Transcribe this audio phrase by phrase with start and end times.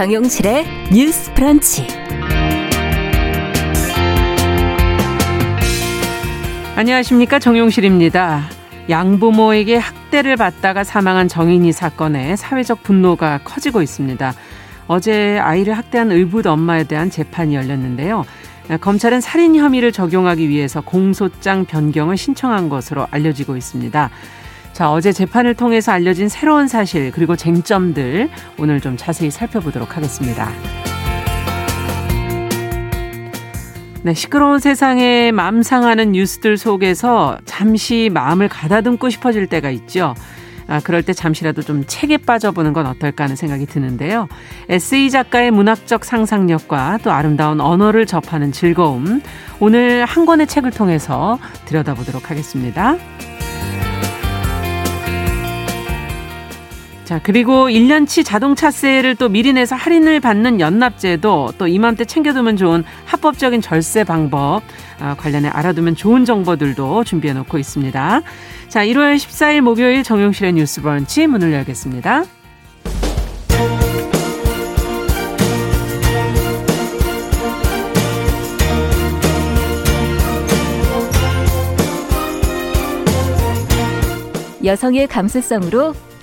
[0.00, 1.86] 정용실의 뉴스 프런치.
[6.74, 8.44] 안녕하십니까 정용실입니다.
[8.88, 14.32] 양부모에게 학대를 받다가 사망한 정인이 사건에 사회적 분노가 커지고 있습니다.
[14.88, 18.24] 어제 아이를 학대한 의붓 엄마에 대한 재판이 열렸는데요.
[18.80, 24.08] 검찰은 살인 혐의를 적용하기 위해서 공소장 변경을 신청한 것으로 알려지고 있습니다.
[24.80, 30.48] 자, 어제 재판을 통해서 알려진 새로운 사실 그리고 쟁점들 오늘 좀 자세히 살펴보도록 하겠습니다.
[34.02, 40.14] 네, 시끄러운 세상에 맘 상하는 뉴스들 속에서 잠시 마음을 가다듬고 싶어질 때가 있죠.
[40.66, 44.28] 아, 그럴 때 잠시라도 좀 책에 빠져보는 건 어떨까 하는 생각이 드는데요.
[44.70, 49.20] 에세이 작가의 문학적 상상력과 또 아름다운 언어를 접하는 즐거움.
[49.58, 52.96] 오늘 한 권의 책을 통해서 들여다보도록 하겠습니다.
[57.10, 63.60] 자, 그리고 1년치 자동차세를 또 미리 내서 할인을 받는 연납제도 또 이맘때 챙겨두면 좋은 합법적인
[63.62, 64.62] 절세 방법
[65.00, 68.22] 아, 관련해 알아두면 좋은 정보들도 준비해 놓고 있습니다.
[68.68, 72.26] 자, 1월 14일 목요일 정용실의 뉴스 브런치 문을 열겠습니다.
[84.62, 85.94] 여성의 감수성으로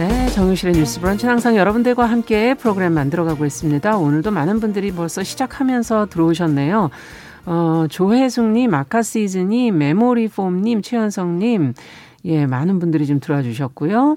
[0.00, 3.98] 네, 정유실의 뉴스 브런치는 항상 여러분들과 함께 프로그램 만들어가고 있습니다.
[3.98, 6.88] 오늘도 많은 분들이 벌써 시작하면서 들어오셨네요.
[7.44, 11.74] 어, 조혜숙님, 아카시즈님, 메모리폼님, 최현성님,
[12.24, 14.16] 예, 많은 분들이 좀 들어와 주셨고요.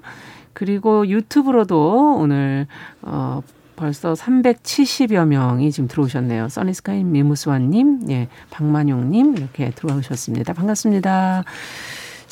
[0.54, 2.66] 그리고 유튜브로도 오늘,
[3.02, 3.42] 어,
[3.76, 6.48] 벌써 370여 명이 지금 들어오셨네요.
[6.48, 10.54] 써니스카이 미무스완님, 예, 박만용님, 이렇게 들어오셨습니다.
[10.54, 11.44] 반갑습니다.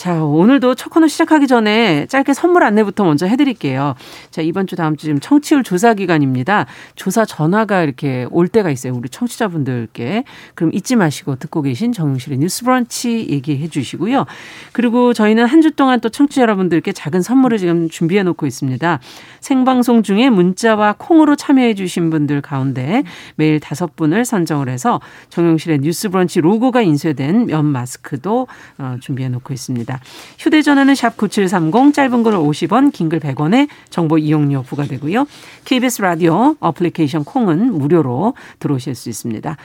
[0.01, 3.93] 자, 오늘도 첫 코너 시작하기 전에 짧게 선물 안내부터 먼저 해드릴게요.
[4.31, 6.65] 자, 이번 주 다음 주 지금 청취율 조사 기간입니다.
[6.95, 8.95] 조사 전화가 이렇게 올 때가 있어요.
[8.95, 10.23] 우리 청취자분들께.
[10.55, 14.25] 그럼 잊지 마시고 듣고 계신 정용실의 뉴스 브런치 얘기해 주시고요.
[14.73, 18.99] 그리고 저희는 한 주 동안 또 청취자 여러분들께 작은 선물을 지금 준비해 놓고 있습니다.
[19.39, 23.03] 생방송 중에 문자와 콩으로 참여해 주신 분들 가운데
[23.35, 28.47] 매일 다섯 분을 선정을 해서 정용실의 뉴스 브런치 로고가 인쇄된 면 마스크도
[28.79, 29.90] 어, 준비해 놓고 있습니다.
[29.91, 29.99] 있습니다.
[30.39, 35.27] 휴대전화는 샵 9730 짧은 글 50원 긴 글 100원에 정보 이용료 부과되고요.
[35.65, 39.57] KBS 라디오 어플리케이션 콩은 무료로 들어오실 수 있습니다.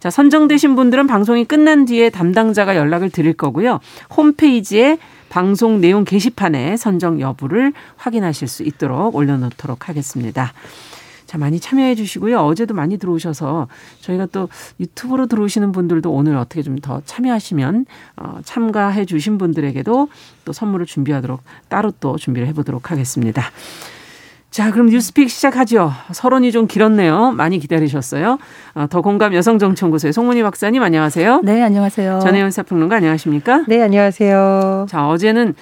[0.00, 3.80] 자, 선정되신 분들은 방송이 끝난 뒤에 담당자가 연락을 드릴 거고요.
[4.16, 4.98] 홈페이지에
[5.30, 10.52] 방송 내용 게시판에 선정 여부를 확인하실 수 있도록 올려놓도록 하겠습니다.
[11.30, 12.40] 자, 많이 참여해 주시고요.
[12.40, 13.68] 어제도 많이 들어오셔서
[14.00, 14.48] 저희가 또
[14.80, 17.86] 유튜브로 들어오시는 분들도 오늘 어떻게 좀 더 참여하시면
[18.16, 20.08] 어, 참가해 주신 분들에게도
[20.44, 23.44] 또 선물을 준비하도록 따로 또 준비를 해 보도록 하겠습니다.
[24.50, 25.92] 자, 그럼 뉴스픽 시작하죠.
[26.10, 27.30] 서론이 좀 길었네요.
[27.30, 28.38] 많이 기다리셨어요.
[28.74, 31.42] 어, 더 공감 여성정치연구소의 송문희 박사님 안녕하세요.
[31.44, 32.18] 네, 안녕하세요.
[32.24, 33.66] 전혜연 사평론가 안녕하십니까?
[33.68, 34.86] 네, 안녕하세요.
[34.88, 35.54] 자, 어제는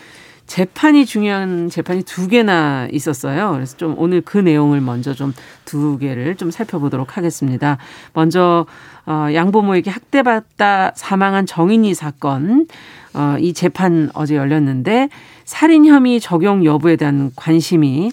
[0.49, 3.53] 재판이 중요한 재판이 두 개나 있었어요.
[3.53, 5.33] 그래서 좀 오늘 그 내용을 먼저 좀
[5.69, 7.77] 두 개를 좀 살펴보도록 하겠습니다.
[8.15, 8.65] 먼저
[9.05, 12.67] 어 양보모에게 학대받다 사망한 정인이 사건
[13.13, 15.11] 어 이 재판 어제 열렸는데
[15.45, 18.11] 살인 혐의 적용 여부에 대한 관심이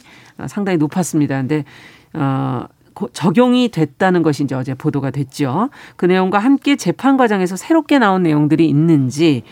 [0.47, 1.37] 상당히 높았습니다.
[1.37, 1.63] 근데
[2.13, 2.65] 어
[3.13, 5.69] 적용이 됐다는 것이 이제 어제 보도가 됐죠.
[5.95, 9.43] 그 내용과 함께 재판 과정에서 새롭게 나온 내용들이 있는지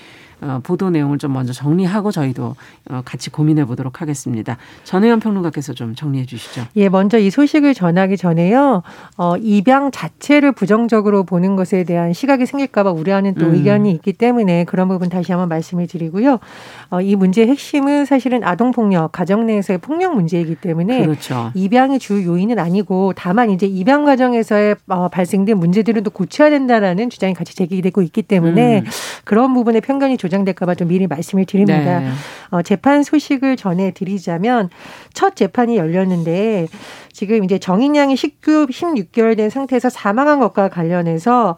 [0.44, 2.56] 어, 보도 내용을 좀 먼저 정리하고 저희도
[2.90, 4.58] 어, 같이 고민해 보도록 하겠습니다.
[4.84, 6.66] 전혜연 평론가께서 좀 정리해 주시죠.
[6.76, 8.84] 예, 먼저 이 소식을 전하기 전에요.
[9.18, 13.56] 어, 입양 자체를 부정적으로 보는 것에 대한 시각이 생길까봐 우려하는 또 음.
[13.56, 16.40] 의견이 있기 때문에 그런 부분 다시 한번 말씀을 드리고요.
[16.90, 21.52] 어, 이 문제의 핵심은 사실은 아동 폭력, 가정 내에서의 폭력 문제이기 때문에 그렇죠.
[21.54, 27.34] 입양이 주 요인은 아니고 다만 이제 입양 과정에서의 어, 발생된 문제들은 또 고쳐야 된다라는 주장이
[27.34, 28.86] 같이 제기되고 있기 때문에 음.
[29.24, 32.00] 그런 부분에 편견이 조장 조장될까봐 좀 미리 말씀을 드립니다.
[32.00, 32.10] 네.
[32.50, 34.70] 어, 재판 소식을 전해드리자면
[35.14, 36.68] 첫 재판이 열렸는데
[37.12, 41.56] 지금 이제 정인 양이 19, 16개월 된 상태에서 사망한 것과 관련해서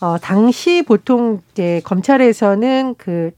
[0.00, 3.30] 어, 당시 보통 이제 검찰에서는 그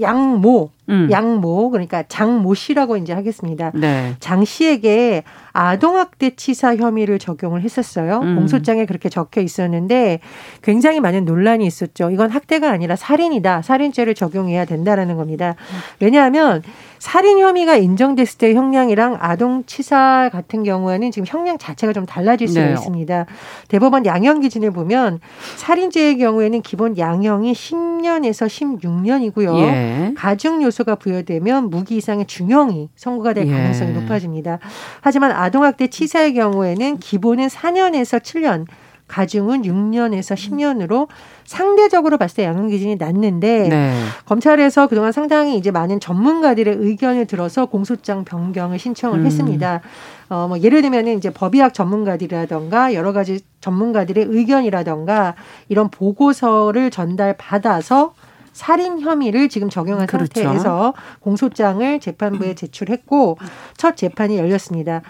[0.00, 1.08] 양모 음.
[1.10, 3.70] 양모 그러니까 장모 씨라고 이제 하겠습니다.
[3.74, 4.14] 네.
[4.20, 8.20] 장 씨에게 아동학대 치사 혐의를 적용을 했었어요.
[8.22, 8.36] 음.
[8.36, 10.20] 공소장에 그렇게 적혀 있었는데
[10.62, 12.10] 굉장히 많은 논란이 있었죠.
[12.10, 13.62] 이건 학대가 아니라 살인이다.
[13.62, 15.56] 살인죄를 적용해야 된다라는 겁니다.
[16.00, 16.62] 왜냐하면
[16.98, 22.66] 살인 혐의가 인정됐을 때 형량이랑 아동 치사 같은 경우에는 지금 형량 자체가 좀 달라질 수가
[22.66, 22.72] 네.
[22.72, 23.26] 있습니다.
[23.68, 25.20] 대법원 양형 기준을 보면
[25.56, 29.58] 살인죄의 경우에는 기본 양형이 10년에서 16년이고요.
[29.58, 30.14] 예.
[30.16, 33.52] 가중 요소 가 부여되면 무기 이상의 중형이 선고가 될 예.
[33.52, 34.58] 가능성이 높아집니다.
[35.00, 38.66] 하지만 아동학대 치사의 경우에는 기본은 4년에서 7년
[39.08, 41.08] 가중은 6년에서 10년으로
[41.44, 43.94] 상대적으로 봤을 때 양형 기준이 낮는데 네.
[44.26, 49.26] 검찰에서 그동안 상당히 이제 많은 전문가들의 의견을 들어서 공소장 변경을 신청을 음.
[49.26, 49.80] 했습니다.
[50.28, 55.34] 어, 뭐 예를 들면은 이제 법의학 전문가들이라던가 여러 가지 전문가들의 의견이라던가
[55.68, 58.12] 이런 보고서를 전달받아서
[58.58, 60.42] 살인 혐의를 지금 적용한 그렇죠.
[60.42, 63.38] 상태에서 공소장을 재판부에 제출했고
[63.76, 65.02] 첫 재판이 열렸습니다.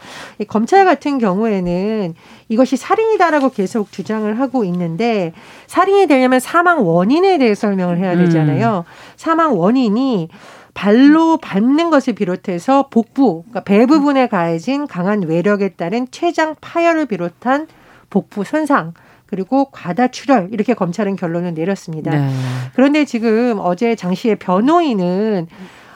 [0.48, 2.14] 검찰 같은 경우에는
[2.50, 5.32] 이것이 살인이다라고 계속 주장을 하고 있는데
[5.66, 8.84] 살인이 되려면 사망 원인에 대해 설명을 해야 되잖아요.
[8.86, 8.92] 음.
[9.16, 10.28] 사망 원인이
[10.74, 17.66] 발로 밟는 것을 비롯해서 복부, 그러니까 배 부분에 가해진 강한 외력에 따른 췌장 파열을 비롯한
[18.10, 18.92] 복부 손상,
[19.28, 22.10] 그리고 과다 출혈 이렇게 검찰은 결론을 내렸습니다.
[22.10, 22.30] 네.
[22.74, 25.46] 그런데 지금 어제 장 씨의 변호인은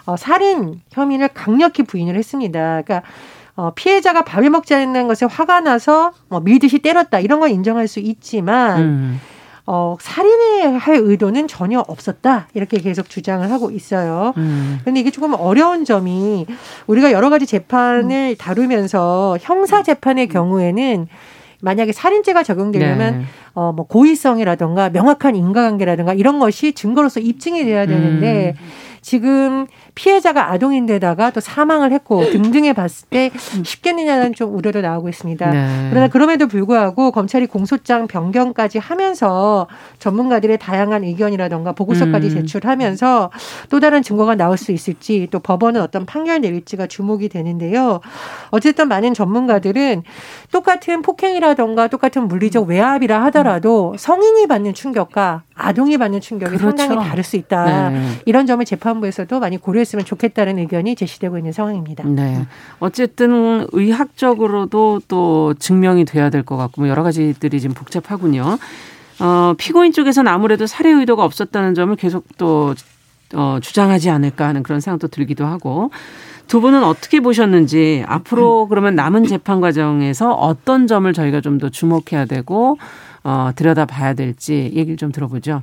[0.04, 2.82] 어, 살인 혐의를 강력히 부인을 했습니다.
[2.82, 3.02] 그러니까
[3.54, 8.00] 어, 피해자가 밥을 먹지 않는 것에 화가 나서 뭐 밀듯이 때렸다 이런 건 인정할 수
[8.00, 9.20] 있지만 음.
[9.64, 12.48] 어, 살인을 할 의도는 전혀 없었다.
[12.54, 14.32] 이렇게 계속 주장을 하고 있어요.
[14.36, 14.80] 음.
[14.84, 16.46] 근데 이게 조금 어려운 점이
[16.86, 21.06] 우리가 여러 가지 재판을 다루면서 형사 재판의 경우에는
[21.62, 23.24] 만약에 살인죄가 적용되려면 네.
[23.54, 28.66] 어뭐 고의성이라든가 명확한 인과관계라든가 이런 것이 증거로서 입증이 돼야 되는데 음.
[29.02, 29.66] 지금
[29.96, 33.30] 피해자가 아동인데다가 또 사망을 했고 등등해 봤을 때
[33.64, 35.50] 쉽겠느냐는 좀 우려도 나오고 있습니다.
[35.50, 35.88] 네.
[35.90, 39.66] 그러나 그럼에도 불구하고 검찰이 공소장 변경까지 하면서
[39.98, 42.30] 전문가들의 다양한 의견이라던가 보고서까지 음.
[42.30, 43.30] 제출하면서
[43.68, 48.00] 또 다른 증거가 나올 수 있을지 또 법원은 어떤 판결 내릴지가 주목이 되는데요.
[48.50, 50.04] 어쨌든 많은 전문가들은
[50.52, 56.76] 똑같은 폭행이라던가 똑같은 물리적 외압이라 하더라도 성인이 받는 충격과 아동이 받는 충격이 그렇죠.
[56.76, 57.90] 상당히 다를 수 있다.
[57.90, 58.06] 네.
[58.26, 62.04] 이런 점을 재판부에서도 많이 고려했으면 좋겠다는 의견이 제시되고 있는 상황입니다.
[62.06, 62.46] 네.
[62.80, 68.58] 어쨌든 의학적으로도 또 증명이 돼야 될 것 같고 뭐 여러 가지들이 지금 복잡하군요.
[69.20, 72.74] 어, 피고인 쪽에서는 아무래도 살해 의도가 없었다는 점을 계속 또
[73.34, 75.90] 어, 주장하지 않을까 하는 그런 생각도 들기도 하고
[76.48, 82.24] 두 분은 어떻게 보셨는지 앞으로 그러면 남은 재판 과정에서 어떤 점을 저희가 좀 더 주목해야
[82.26, 82.78] 되고
[83.24, 85.62] 어, 들여다봐야 될지 얘기를 좀 들어보죠.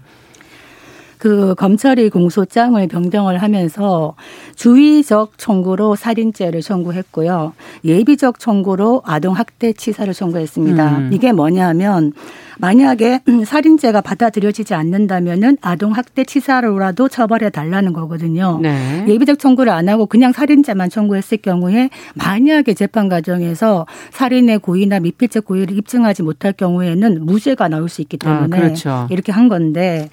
[1.17, 4.15] 그 검찰이 공소장을 변경을 하면서
[4.55, 7.51] 주의적 청구로 살인죄를 청구했고요.
[7.83, 10.97] 예비적 청구로 아동 학대 치사를 청구했습니다.
[10.97, 11.09] 음.
[11.11, 12.13] 이게 뭐냐면
[12.59, 18.59] 만약에 살인죄가 받아들여지지 않는다면은 아동 학대 치사로라도 처벌해 달라는 거거든요.
[18.61, 19.05] 네.
[19.07, 25.77] 예비적 청구를 안 하고 그냥 살인죄만 청구했을 경우에 만약에 재판 과정에서 살인의 고의나 미필적 고의를
[25.77, 29.07] 입증하지 못할 경우에는 무죄가 나올 수 있기 아, 때문에 아, 그렇죠.
[29.09, 30.09] 이렇게 한 건데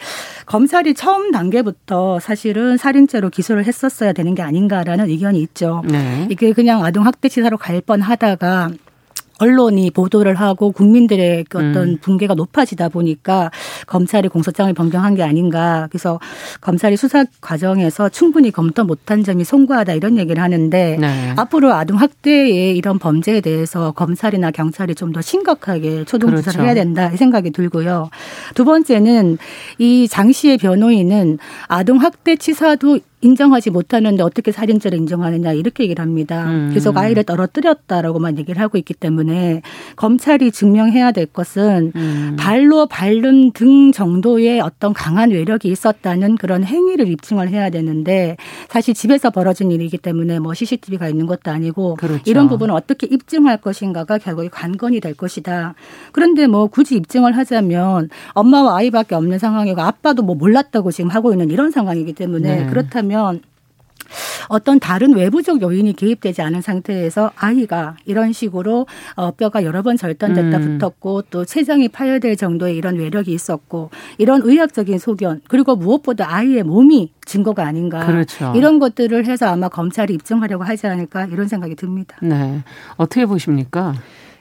[0.46, 5.82] 검찰이 처음 단계부터 사실은 살인죄로 기소를 했었어야 되는 게 아닌가라는 의견이 있죠.
[5.88, 6.29] 네.
[6.31, 8.70] 이게 그냥 아동 학대 치사로 갈 뻔하다가
[9.38, 11.98] 언론이 보도를 하고 국민들의 그 어떤 음.
[12.00, 13.50] 붕괴가 높아지다 보니까
[13.86, 15.88] 검찰이 공소장을 변경한 게 아닌가.
[15.90, 16.19] 그래서
[16.60, 21.34] 검찰이 수사 과정에서 충분히 검토 못한 점이 송구하다 이런 얘기를 하는데 네.
[21.36, 26.62] 앞으로 아동 학대의 이런 범죄에 대해서 검찰이나 경찰이 좀 더 심각하게 초동 조사를 그렇죠.
[26.64, 28.10] 해야 된다 이 생각이 들고요.
[28.55, 29.38] 두 번째는
[29.78, 31.38] 이 장 씨의 변호인은
[31.69, 36.46] 아동 학대 치사도 인정하지 못하는데 어떻게 살인죄를 인정하느냐 이렇게 얘기를 합니다.
[36.46, 36.68] 음.
[36.70, 39.62] 그래서 아이를 떨어뜨렸다라고만 얘기를 하고 있기 때문에
[39.96, 42.36] 검찰이 증명해야 될 것은 음.
[42.38, 48.36] 발로 밟는 등 정도의 어떤 강한 외력이 있었다는 그런 행위를 입증을 해야 되는데
[48.68, 52.22] 사실 집에서 벌어진 일이기 때문에 뭐 CCTV가 있는 것도 아니고 그렇죠.
[52.26, 55.74] 이런 부분을 어떻게 입증할 것인가가 결국에 관건이 될 것이다.
[56.12, 61.50] 그런데 뭐 굳이 입증을 하자면 엄마와 아이밖에 없는 상황이고 아빠도 뭐 몰랐다고 지금 하고 있는
[61.50, 62.66] 이런 상황이기 때문에 네.
[62.66, 63.41] 그렇다면 하면
[64.49, 70.58] 어떤 다른 외부적 요인이 개입되지 않은 상태에서 아이가 이런 식으로 어, 뼈가 여러 번 절단됐다
[70.58, 70.79] 음.
[70.79, 77.13] 붙었고 또 췌장이 파열될 정도의 이런 외력이 있었고 이런 의학적인 소견 그리고 무엇보다 아이의 몸이
[77.25, 78.53] 증거가 아닌가 그렇죠.
[78.55, 82.17] 이런 것들을 해서 아마 검찰이 입증하려고 하지 않을까 이런 생각이 듭니다.
[82.23, 82.63] 네,
[82.96, 83.94] 어떻게 보십니까?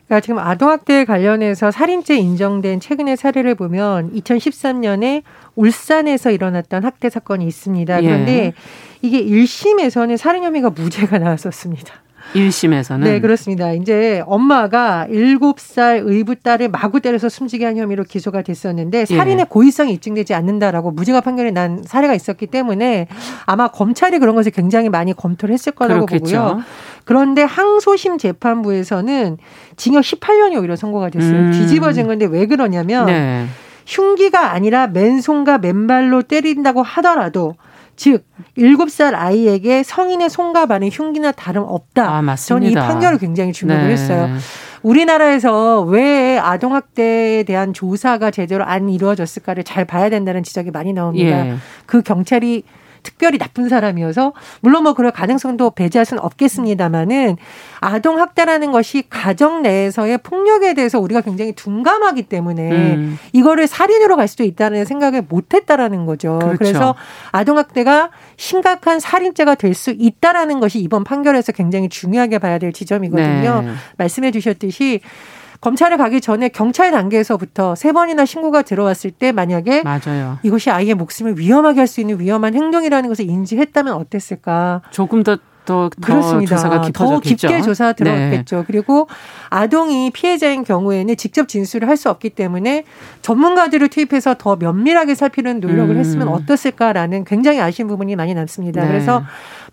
[0.05, 5.23] 그러니까 지금 아동학대 관련해서 살인죄 인정된 최근의 사례를 보면 2013년에
[5.55, 8.01] 울산에서 일어났던 학대 사건이 있습니다.
[8.01, 8.53] 그런데 예.
[9.01, 12.04] 이게 1심에서는 살인 혐의가 무죄가 나왔었습니다.
[12.33, 13.71] 1심에서는 네, 그렇습니다.
[13.71, 19.05] 이제 엄마가 7살 의붓 딸을 마구 때려서 숨지게 한 혐의로 기소가 됐었는데 예.
[19.05, 19.45] 살인의 예.
[19.47, 23.07] 고의성이 입증되지 않는다라고 무죄가 판결이 난 사례가 있었기 때문에
[23.45, 26.41] 아마 검찰이 그런 것을 굉장히 많이 검토를 했을 거라고 그렇겠죠.
[26.41, 26.63] 보고요.
[27.05, 29.37] 그런데 항소심 재판부에서는
[29.77, 31.35] 징역 18년이 오히려 선고가 됐어요.
[31.35, 31.51] 음.
[31.51, 33.45] 뒤집어진 건데 왜 그러냐면 네.
[33.85, 37.55] 흉기가 아니라 맨손과 맨발로 때린다고 하더라도
[37.95, 38.25] 즉
[38.55, 42.09] 일곱 살 아이에게 성인의 손과 발은 흉기나 다름 없다.
[42.09, 42.45] 아, 맞습니다.
[42.45, 43.93] 저는 이 판결을 굉장히 주목을 네.
[43.93, 44.29] 했어요.
[44.83, 51.47] 우리나라에서 왜 아동학대에 대한 조사가 제대로 안 이루어졌을까를 잘 봐야 된다는 지적이 많이 나옵니다.
[51.47, 51.55] 예.
[51.87, 52.63] 그 경찰이
[53.05, 57.37] 특별히 나쁜 사람이어서 물론 뭐 그럴 가능성도 배제할 수는 없겠습니다만은
[57.79, 63.19] 아동 학대라는 것이 가정 내에서의 폭력에 대해서 우리가 굉장히 둔감하기 때문에 음.
[63.31, 66.39] 이거를 살인으로 갈 수도 있다는 생각을 못 했다라는 거죠.
[66.39, 66.57] 그렇죠.
[66.57, 66.95] 그래서
[67.31, 73.61] 아동 학대가 심각한 살인죄가 될 수 있다라는 것이 이번 판결에서 굉장히 중요하게 봐야 될 지점이거든요.
[73.61, 73.71] 네.
[73.97, 75.01] 말씀해 주셨듯이
[75.61, 80.37] 검찰에 가기 전에 경찰 단계에서부터 세 번이나 신고가 들어왔을 때 만약에 맞아요.
[80.43, 84.81] 이것이 아이의 목숨을 위험하게 할 수 있는 위험한 행동이라는 것을 인지했다면 어땠을까?
[84.91, 86.55] 조금 더 더, 그렇습니다.
[86.57, 88.57] 조사가 더 깊게 조사 들어갔겠죠.
[88.57, 88.63] 네.
[88.67, 89.07] 그리고
[89.49, 92.83] 아동이 피해자인 경우에는 직접 진술을 할 수 없기 때문에
[93.23, 95.99] 전문가들을 투입해서 더 면밀하게 살피는 노력을 음.
[95.99, 98.81] 했으면 어떻을까라는 굉장히 아쉬운 부분이 많이 남습니다.
[98.81, 98.87] 네.
[98.89, 99.23] 그래서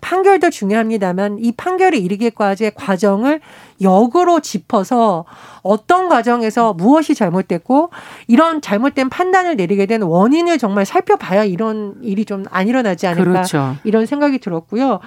[0.03, 3.39] 판결도 중요합니다만 이 판결이 이르기까지의 과정을
[3.81, 5.25] 역으로 짚어서
[5.63, 7.89] 어떤 과정에서 무엇이 잘못됐고
[8.27, 13.75] 이런 잘못된 판단을 내리게 된 원인을 정말 살펴봐야 이런 일이 좀 안 일어나지 않을까 그렇죠.
[13.83, 14.99] 이런 생각이 들었고요.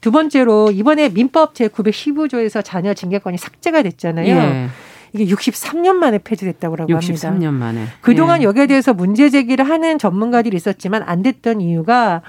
[0.00, 4.28] 두 번째로 이번에 민법 제 915조에서 자녀 징계권이 삭제가 됐잖아요.
[4.28, 4.68] 예.
[5.12, 6.98] 이게 63년 만에 폐지됐다고 합니다.
[6.98, 7.84] 63년 만에.
[8.00, 8.44] 그동안 예.
[8.44, 12.22] 여기에 대해서 문제 제기를 하는 전문가들이 있었지만 안 됐던 이유가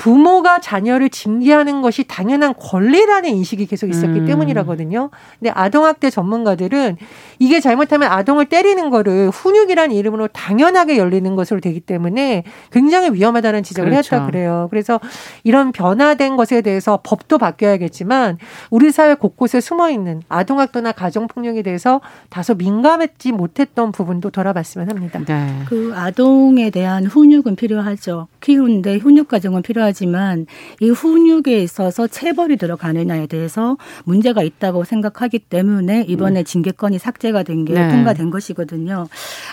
[0.00, 4.26] 부모가 자녀를 징계하는 것이 당연한 권리라는 인식이 계속 있었기 음.
[4.26, 5.10] 때문이라거든요.
[5.38, 6.96] 근데 아동학대 전문가들은
[7.38, 13.90] 이게 잘못하면 아동을 때리는 거를 훈육이라는 이름으로 당연하게 열리는 것으로 되기 때문에 굉장히 위험하다는 지적을
[13.90, 14.16] 그렇죠.
[14.16, 14.68] 했다 그래요.
[14.70, 14.98] 그래서
[15.44, 18.38] 이런 변화된 것에 대해서 법도 바뀌어야겠지만
[18.70, 25.20] 우리 사회 곳곳에 숨어 있는 아동학대나 가정폭력에 대해서 다소 민감했지 못했던 부분도 돌아봤으면 합니다.
[25.26, 25.58] 네.
[25.66, 28.28] 그 아동에 대한 훈육은 필요하죠.
[28.40, 30.00] 키우는데 훈육 과정은 필요하 죠.
[30.00, 30.46] 필요하지만
[30.80, 36.44] 이 훈육에 있어서 체벌이 들어가느냐에 대해서 문제가 있다고 생각하기 때문에 이번에 음.
[36.44, 37.90] 징계권이 삭제가 된게 네.
[37.90, 39.06] 통과된 것이거든요.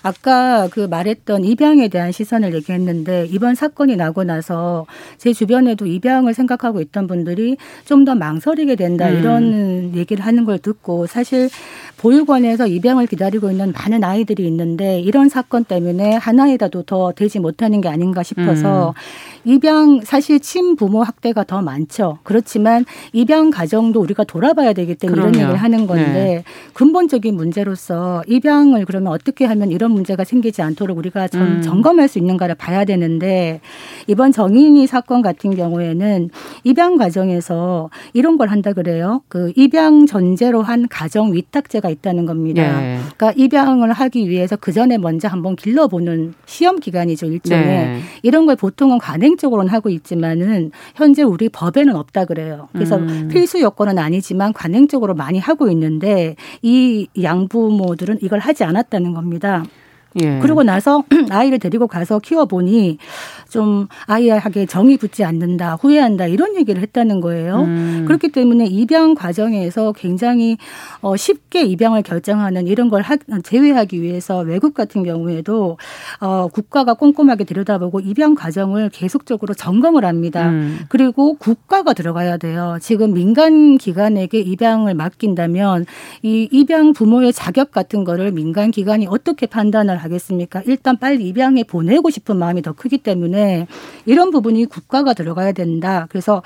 [0.04, 4.86] 아까 그 말했던 입양에 대한 시선을 얘기했는데 이번 사건이 나고 나서
[5.18, 9.20] 제 주변에도 입양을 생각하고 있던 분들이 좀 더 망설이게 된다 음.
[9.20, 11.50] 이런 얘기를 하는 걸 듣고 사실
[11.98, 17.90] 보육원에서 입양을 기다리고 있는 많은 아이들이 있는데 이런 사건 때문에 하나이라도 더 되지 못하는 게
[17.90, 19.52] 아닌가 싶어서 음.
[19.52, 22.20] 입양 사실 친부모 학대가 더 많죠.
[22.24, 25.30] 그렇지만 입양 가정도 우리가 돌아봐야 되기 때문에 그럼요.
[25.30, 26.44] 이런 얘기를 하는 건데 네.
[26.74, 31.62] 근본적인 문제로서 입양을 그러면 어떻게 하면 이런 문제가 생기지 않도록 우리가 점, 음.
[31.62, 33.62] 점검할 수 있는가를 봐야 되는데
[34.08, 36.30] 이번 정인이 사건 같은 경우에는
[36.64, 39.22] 입양 과정에서 이런 걸 한다 그래요.
[39.30, 42.80] 그 입양 전제로 한 가정 위탁제가 있다는 겁니다.
[42.80, 43.00] 네.
[43.18, 48.00] 그러니까 입양을 하기 위해서 그 전에 먼저 한번 길러보는 시험 기간이죠 일종의 네.
[48.24, 52.68] 이런 걸 보통은 관행적으로는 하고 있지만 있지만은 현재 우리 법에는 없다 그래요.
[52.74, 53.30] 그래서 음.
[53.32, 59.64] 필수 요건은 아니지만 관행적으로 많이 하고 있는데 이 양부모들은 이걸 하지 않았다는 겁니다.
[60.16, 60.40] 예.
[60.40, 62.98] 그러고 나서 아이를 데리고 가서 키워보니
[63.50, 67.62] 좀 아이에게 정이 붙지 않는다, 후회한다 이런 얘기를 했다는 거예요.
[67.62, 68.04] 음.
[68.08, 70.58] 그렇기 때문에 입양 과정에서 굉장히
[71.02, 73.04] 어 쉽게 입양을 결정하는 이런 걸
[73.44, 75.78] 제외하기 위해서 외국 같은 경우에도
[76.20, 80.50] 어 국가가 꼼꼼하게 들여다보고 입양 과정을 계속적으로 점검을 합니다.
[80.50, 80.80] 음.
[80.90, 82.78] 그리고 국가가 들어가야 돼요.
[82.82, 85.86] 지금 민간 기관에게 입양을 맡긴다면
[86.24, 90.62] 이 입양 부모의 자격 같은 거를 민간 기관이 어떻게 판단 을 하겠습니까?
[90.66, 93.68] 일단 빨리 입양에 보내고 싶은 마음이 더 크기 때문에
[94.06, 96.08] 이런 부분이 국가가 들어가야 된다.
[96.10, 96.42] 그래서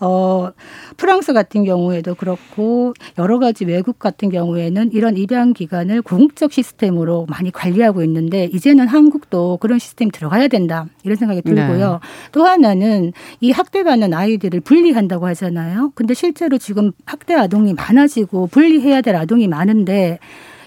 [0.00, 0.50] 어
[0.96, 7.50] 프랑스 같은 경우에도 그렇고 여러 가지 외국 같은 경우에는 이런 입양 기관을 공적 시스템으로 많이
[7.50, 10.86] 관리하고 있는데 이제는 한국도 그런 시스템 들어가야 된다.
[11.02, 11.92] 이런 생각이 들고요.
[11.92, 11.98] 네.
[12.32, 15.92] 또 하나는 이 학대받는 아이들을 분리한다고 하잖아요.
[15.94, 20.18] 근데 실제로 지금 학대 아동이 많아지고 분리해야 될 아동이 많은데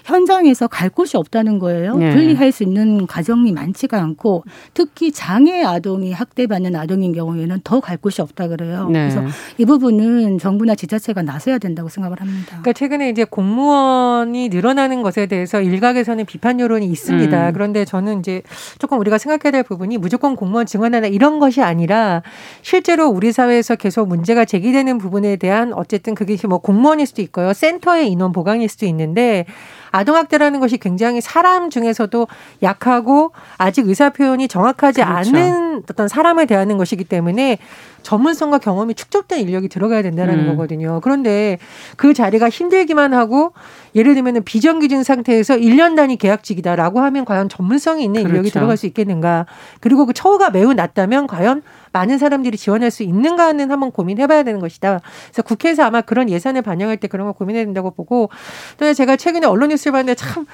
[0.04, 1.96] 현장에서 갈 곳이 없다는 거예요.
[1.96, 2.12] 네.
[2.12, 4.44] 분리할 수 있는 가정이 많지가 않고
[4.74, 8.88] 특히 장애 아동이 학대받는 아동인 경우에는 더 갈 곳이 없다 그래요.
[8.90, 9.10] 네.
[9.10, 9.22] 그래서
[9.58, 12.46] 이 부분은 정부나 지자체가 나서야 된다고 생각을 합니다.
[12.48, 17.48] 그러니까 최근에 이제 공무원이 늘어나는 것에 대해서 일각에서는 비판 여론이 있습니다.
[17.48, 17.52] 음.
[17.52, 18.42] 그런데 저는 이제
[18.78, 22.22] 조금 우리가 생각해야 될 부분이 무조건 공무원 증언하나 이런 것이 아니라
[22.62, 27.52] 실제로 우리 사회에서 계속 문제가 제기되는 부분에 대한 어쨌든 그게 뭐 공무원일 수도 있고요.
[27.52, 29.46] 센터의 인원 보강일 수도 있는데
[29.94, 32.26] 아동학대라는 것이 굉장히 사람 중에서도
[32.64, 35.36] 약하고 아직 의사 표현이 정확하지 그렇죠.
[35.36, 37.58] 않은 어떤 사람을 대하는 것이기 때문에
[38.02, 40.46] 전문성과 경험이 축적된 인력이 들어가야 된다는 음.
[40.48, 41.00] 거거든요.
[41.00, 41.58] 그런데
[41.96, 43.52] 그 자리가 힘들기만 하고
[43.94, 48.54] 예를 들면 비정규직 상태에서 1년 단위 계약직이다라고 하면 과연 전문성이 있는 인력이 그렇죠.
[48.54, 49.46] 들어갈 수 있겠는가.
[49.80, 51.62] 그리고 그 처우가 매우 낮다면 과연
[51.94, 55.00] 많은 사람들이 지원할 수 있는가는 한번 고민해봐야 되는 것이다.
[55.28, 58.30] 그래서 국회에서 아마 그런 예산을 반영할 때 그런 걸 고민해야 된다고 보고
[58.76, 60.44] 또 제가 최근에 언론 뉴스를 봤는데 참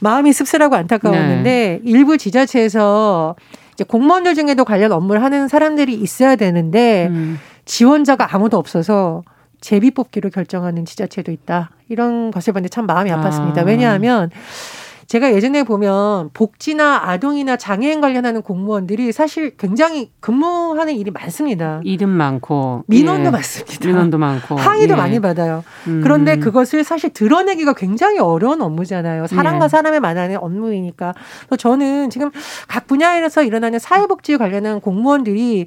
[0.00, 3.36] 마음이 씁쓸하고 안타까웠는데 일부 지자체에서
[3.74, 7.38] 이제 공무원들 중에도 관련 업무를 하는 사람들이 있어야 되는데 음.
[7.66, 9.22] 지원자가 아무도 없어서
[9.60, 11.70] 제비 뽑기로 결정하는 지자체도 있다.
[11.88, 13.58] 이런 것을 봤는데 참 마음이 아팠습니다.
[13.58, 13.62] 아.
[13.64, 14.30] 왜냐하면
[15.06, 21.80] 제가 예전에 보면 복지나 아동이나 장애인 관련하는 공무원들이 사실 굉장히 근무하는 일이 많습니다.
[21.84, 23.30] 이름 많고 민원도 예.
[23.30, 23.86] 많습니다.
[23.86, 24.96] 민원도 많고 항의도 예.
[24.96, 25.62] 많이 받아요.
[25.86, 26.00] 음.
[26.02, 29.28] 그런데 그것을 사실 드러내기가 굉장히 어려운 업무잖아요.
[29.28, 29.68] 사람과 예.
[29.68, 31.14] 사람의 만나는 업무이니까.
[31.46, 32.30] 그래서 저는 지금
[32.66, 35.66] 각 분야에서 일어나는 사회복지 관련한 공무원들이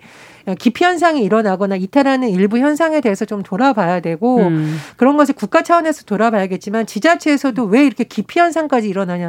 [0.58, 4.78] 기피 현상이 일어나거나 이탈하는 일부 현상에 대해서 좀 돌아봐야 되고 음.
[4.98, 9.29] 그런 것을 국가 차원에서 돌아봐야겠지만 지자체에서도 왜 이렇게 기피 현상까지 일어나냐.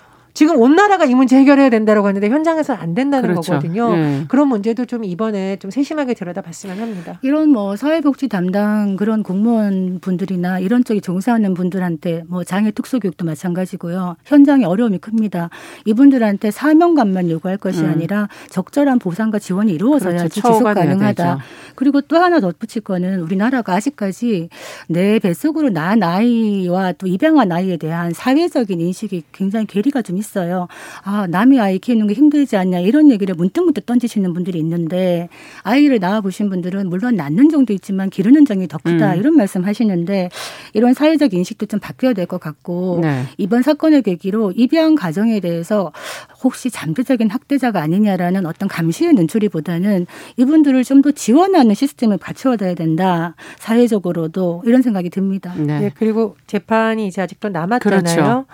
[0.33, 3.53] 지금 온 나라가 이 문제 해결해야 된다고 하는데 현장에서는 안 된다는 그렇죠.
[3.53, 3.95] 거거든요.
[3.95, 4.25] 예.
[4.27, 7.19] 그런 문제도 좀 이번에 좀 세심하게 들여다봤으면 합니다.
[7.21, 14.15] 이런 뭐 사회복지 담당 그런 공무원 분들이나 이런 쪽에 종사하는 분들한테 뭐 장애 특수교육도 마찬가지고요.
[14.25, 15.49] 현장에 어려움이 큽니다.
[15.85, 17.89] 이분들한테 사명감만 요구할 것이 음.
[17.89, 20.53] 아니라 적절한 보상과 지원이 이루어져야지 그렇죠.
[20.53, 21.39] 지속 가능하다.
[21.75, 24.49] 그리고 또 하나 덧붙일 거는 우리나라가 아직까지
[24.87, 30.67] 내 뱃속으로 낳은 아이와 또 입양한 아이에 대한 사회적인 인식이 굉장히 괴리가 좀 있어요.
[31.03, 35.27] 아, 남의 아이 키우는 게 힘들지 않냐 이런 얘기를 문득문득 던지시는 분들이 있는데
[35.63, 39.19] 아이를 낳아 보신 분들은 물론 낳는 정도 있지만 기르는 정이 더 크다 음.
[39.19, 40.29] 이런 말씀 하시는데
[40.73, 43.23] 이런 사회적 인식도 좀 바뀌어야 될 것 같고 네.
[43.37, 45.91] 이번 사건을 계기로 입양 가정에 대해서
[46.43, 50.05] 혹시 잠재적인 학대자가 아니냐라는 어떤 감시의 눈초리보다는
[50.37, 53.33] 이분들을 좀 더 지원하는 시스템을 갖춰야 된다.
[53.57, 55.53] 사회적으로도 이런 생각이 듭니다.
[55.57, 55.85] 네.
[55.85, 58.01] 예, 그리고 재판이 이제 아직도 남았잖아요.
[58.01, 58.45] 그렇죠.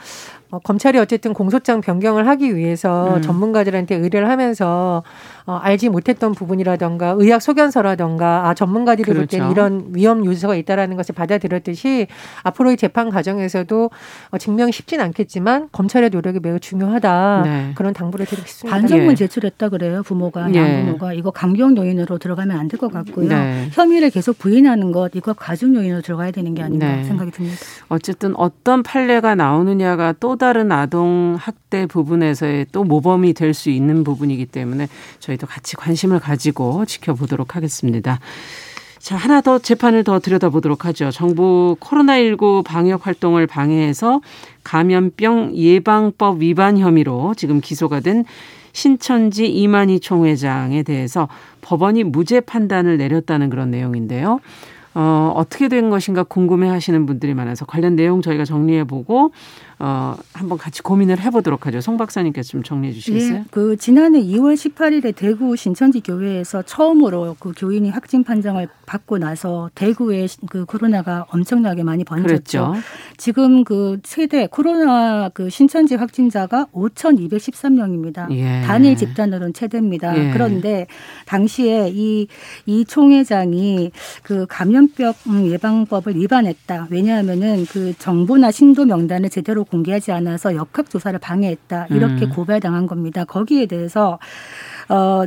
[0.50, 3.22] 어, 검찰이 어쨌든 공소장 변경을 하기 위해서 음.
[3.22, 5.04] 전문가들한테 의뢰를 하면서
[5.46, 9.52] 어, 알지 못했던 부분이라던가 의학 소견서라던가 아, 전문가들이 볼 때는 그렇죠.
[9.52, 12.08] 이런 위험 요소가 있다라는 것을 받아들였듯이
[12.44, 13.90] 앞으로의 재판 과정에서도
[14.32, 17.72] 어, 증명이 쉽진 않겠지만 검찰의 노력이 매우 중요하다 네.
[17.76, 18.74] 그런 당부를 드리겠습니다.
[18.78, 19.16] 반성문 예.
[19.16, 20.58] 제출했다 그래요 부모가 예.
[20.58, 23.70] 양부모가 이거 강경 요인으로 들어가면 안 될 것 같고요 네.
[23.72, 27.04] 혐의를 계속 부인하는 것 이거 가중 요인으로 들어가야 되는 게 아닌가 네.
[27.04, 27.58] 생각이 듭니다.
[27.90, 34.46] 어쨌든 어떤 판례가 나오느냐가 또 다른 아동 학대 부분에서의 또 모범이 될 수 있는 부분이기
[34.46, 34.88] 때문에
[35.20, 38.20] 저희도 같이 관심을 가지고 지켜보도록 하겠습니다.
[39.00, 41.12] 자, 하나 더 재판을 더 들여다보도록 하죠.
[41.12, 44.22] 정부 코로나19 방역 활동을 방해해서
[44.64, 48.26] 감염병 예방법 위반 혐의로 지금 기소가 된
[48.74, 51.28] 신천지 이만희 총회장에 대해서
[51.62, 54.40] 법원이 무죄 판단을 내렸다는 그런 내용인데요.
[54.94, 59.32] 어, 어떻게 된 것인가 궁금해 하시는 분들이 많아서 관련 내용 저희가 정리해 보고
[59.80, 61.82] 어, 한번 같이 고민을 해보도록 하죠.
[61.82, 63.36] 송 박사님께서 좀 정리해 주시겠어요?
[63.36, 69.70] 예, 그 지난해 2월 18일에 대구 신천지 교회에서 처음으로 그 교인이 확진 판정을 받고 나서
[69.76, 72.28] 대구에 그 코로나가 엄청나게 많이 번졌죠.
[72.28, 72.74] 그랬죠.
[73.18, 78.32] 지금 그 최대 코로나 그 신천지 확진자가 5,213명입니다.
[78.32, 78.64] 예.
[78.66, 80.18] 단일 집단으로는 최대입니다.
[80.18, 80.32] 예.
[80.32, 80.88] 그런데
[81.28, 82.28] 당시에 이,
[82.66, 83.92] 이 총회장이
[84.24, 85.14] 그 감염병
[85.46, 86.88] 예방법을 위반했다.
[86.90, 91.88] 왜냐하면은 그 정보나 신도 명단을 제대로 공개하지 않아서 역학 조사를 방해했다.
[91.90, 92.30] 이렇게 음.
[92.30, 93.26] 고발당한 겁니다.
[93.26, 94.20] 거기에 대해서
[94.90, 95.24] 어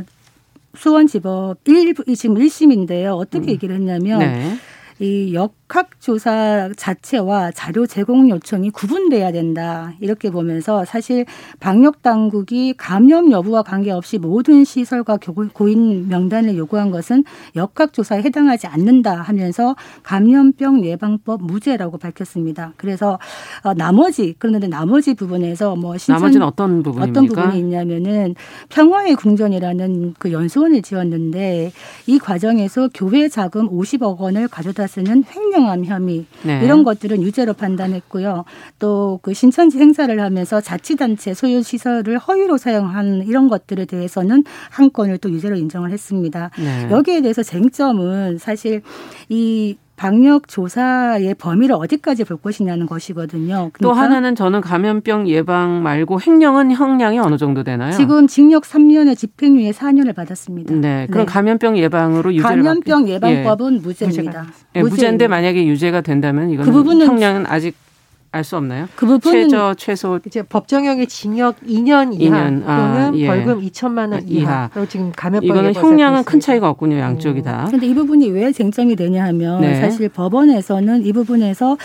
[0.75, 3.17] 수원지법 1 지금 1심인데요.
[3.17, 4.57] 어떻게 얘기를 했냐면 네.
[5.01, 9.93] 이 역학조사 자체와 자료 제공 요청이 구분돼야 된다.
[9.99, 11.25] 이렇게 보면서 사실
[11.59, 17.23] 방역당국이 감염 여부와 관계없이 모든 시설과 교- 고인 명단을 요구한 것은
[17.55, 22.73] 역학조사에 해당하지 않는다 하면서 감염병 예방법 무죄라고 밝혔습니다.
[22.77, 23.17] 그래서
[23.63, 27.09] 어, 나머지 그런데 나머지 부분에서 뭐 신천 나머지는 어떤 부분입니까?
[27.19, 28.35] 어떤 부분이 있냐면은
[28.69, 31.71] 평화의 궁전이라는 그 연수원을 지었는데
[32.05, 36.61] 이 과정에서 교회 자금 50억 원을 가져다 있어서는 횡령함 혐의 네.
[36.63, 38.45] 이런 것들은 유죄로 판단했고요.
[38.79, 45.17] 또 그 신천지 행사를 하면서 자치단체 소유 시설을 허위로 사용한 이런 것들에 대해서는 한 건을
[45.17, 46.49] 또 유죄로 인정을 했습니다.
[46.57, 46.89] 네.
[46.91, 48.81] 여기에 대해서 쟁점은 사실
[49.29, 53.69] 이 방역 조사의 범위를 어디까지 볼 것이냐는 것이거든요.
[53.71, 57.91] 그러니까 또 하나는 저는 감염병 예방 말고 횡령은 형량이 어느 정도 되나요?
[57.91, 60.73] 지금 징역 3년에 집행유예 4년을 받았습니다.
[60.73, 61.05] 네.
[61.11, 61.31] 그럼 네.
[61.31, 63.79] 감염병 예방으로 유죄를 감염병 예방법은 예.
[63.79, 64.47] 무죄입니다.
[64.73, 67.75] 예, 무죄인데 만약에 유죄가 된다면 이거는 그 부분은 형량은 아직
[68.33, 68.87] 알 수 없나요?
[68.95, 72.63] 그 부분은 최저 최소 이제 법정형이 징역 2년 이하 2년.
[72.65, 73.27] 아, 또는 예.
[73.27, 74.69] 벌금 2천만 원 이하.
[74.73, 77.65] 그리고 지금 감염 이거는 형량은 큰 차이가 없군요, 양쪽이 다.
[77.67, 79.81] 그런데 이 부분이 왜 쟁점이 되냐 하면 네.
[79.81, 81.77] 사실 법원에서는 이 부분에서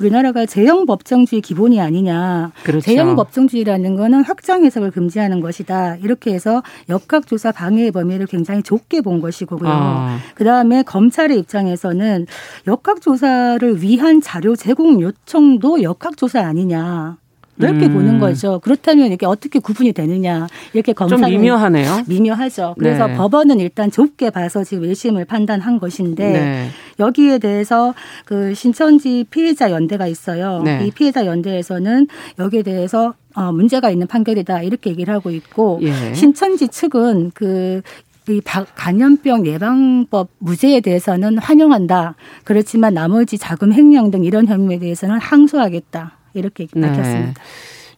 [0.00, 2.50] 우리나라가 재형 법정주의 기본이 아니냐.
[2.64, 2.84] 그렇죠.
[2.84, 5.96] 재형 법정주의라는 거는 확장 해석을 금지하는 것이다.
[6.02, 9.70] 이렇게 해서 역학조사 방해의 범위를 굉장히 좁게 본 것이고요.
[9.70, 10.18] 아.
[10.34, 12.26] 그 다음에 검찰의 입장에서는
[12.66, 17.16] 역학조사를 위한 자료 제공 요청도 역 학조사 아니냐.
[17.58, 17.94] 이렇게 음.
[17.94, 18.60] 보는 거죠.
[18.60, 22.04] 그렇다면 이게 어떻게 구분이 되느냐 이렇게 검사는 좀 미묘하네요.
[22.06, 22.74] 미묘하죠.
[22.78, 23.14] 그래서 네.
[23.14, 26.68] 법원은 일단 좁게 봐서 지금 1심을 판단한 것인데 네.
[26.98, 30.62] 여기에 대해서 그 신천지 피해자 연대가 있어요.
[30.64, 30.86] 네.
[30.86, 36.14] 이 피해자 연대에서는 여기에 대해서 어, 문제가 있는 판결이다 이렇게 얘기를 하고 있고 예.
[36.14, 37.80] 신천지 측은 그
[38.28, 42.14] 이 감염병 예방법 무죄에 대해서는 환영한다.
[42.44, 46.18] 그렇지만 나머지 자금 횡령 등 이런 혐의에 대해서는 항소하겠다.
[46.34, 46.80] 이렇게 네.
[46.80, 47.42] 밝혔습니다.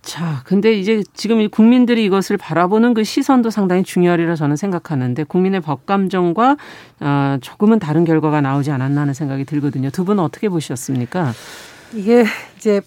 [0.04, 5.86] 자, 근데 이제 지금 국민들이 이것을 바라보는 그 시선도 상당히 중요하리라 저는 생각하는데 국민의 법
[5.86, 6.56] 감정과
[7.00, 9.90] 어, 조금은 다른 결과가 나오지 않았나 하는 생각이 들거든요.
[9.90, 11.32] 두 분은 어떻게 보셨습니까?
[11.94, 12.24] 이게
[12.56, 12.82] 이제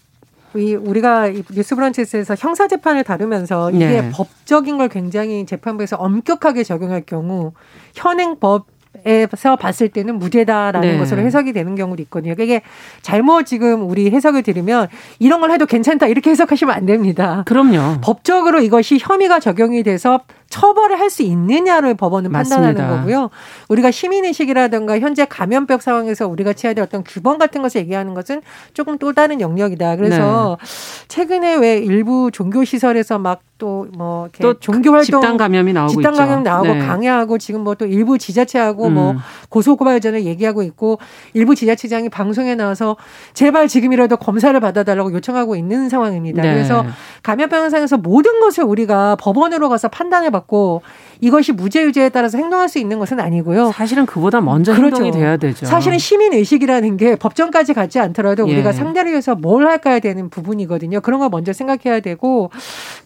[0.75, 4.09] 우리가 뉴스브런치에서 형사 재판을 다루면서 이게 네.
[4.11, 7.53] 법적인 걸 굉장히 재판부에서 엄격하게 적용할 경우
[7.93, 8.65] 현행 법
[9.05, 10.97] 에서 봤을 때는 무죄다라는 네.
[10.97, 12.33] 것으로 해석이 되는 경우도 있거든요.
[12.39, 12.61] 이게
[13.01, 14.87] 잘못 지금 우리 해석을 들으면
[15.19, 17.43] 이런 걸 해도 괜찮다 이렇게 해석하시면 안 됩니다.
[17.45, 18.01] 그럼요.
[18.01, 22.67] 법적으로 이것이 혐의가 적용이 돼서 처벌을 할 수 있느냐를 법원은 맞습니다.
[22.67, 23.29] 판단하는 거고요.
[23.69, 28.41] 우리가 시민의식이라든가 현재 감염병 상황에서 우리가 취해야 될 어떤 규범 같은 것을 얘기하는 것은
[28.73, 29.95] 조금 또 다른 영역이다.
[29.95, 30.67] 그래서 네.
[31.07, 36.75] 최근에 왜 일부 종교시설에서 막 또뭐 또 종교 활동 집단 감염이 나오고 집단 감염 나오고
[36.75, 36.79] 네.
[36.79, 39.15] 강야하고 지금 뭐 또 일부 지자체하고 뭐 음.
[39.15, 40.99] 뭐 고소 고발전을 얘기하고 있고
[41.33, 42.97] 일부 지자체장이 방송에 나와서
[43.33, 46.41] 제발 지금이라도 검사를 받아달라고 요청하고 있는 상황입니다.
[46.41, 46.53] 네.
[46.53, 46.85] 그래서
[47.23, 50.81] 감염병 현상에서 모든 것을 우리가 법원으로 가서 판단해 받고
[51.19, 53.71] 이것이 무죄 유죄에 따라서 행동할 수 있는 것은 아니고요.
[53.71, 54.97] 사실은 그보다 먼저 그렇죠.
[54.97, 55.65] 행동이 돼야 되죠.
[55.65, 58.53] 사실은 시민 의식이라는 게 법정까지 가지 않더라도 예.
[58.53, 61.01] 우리가 상대를 위해서 뭘 할까야 되는 부분이거든요.
[61.01, 62.51] 그런 거 먼저 생각해야 되고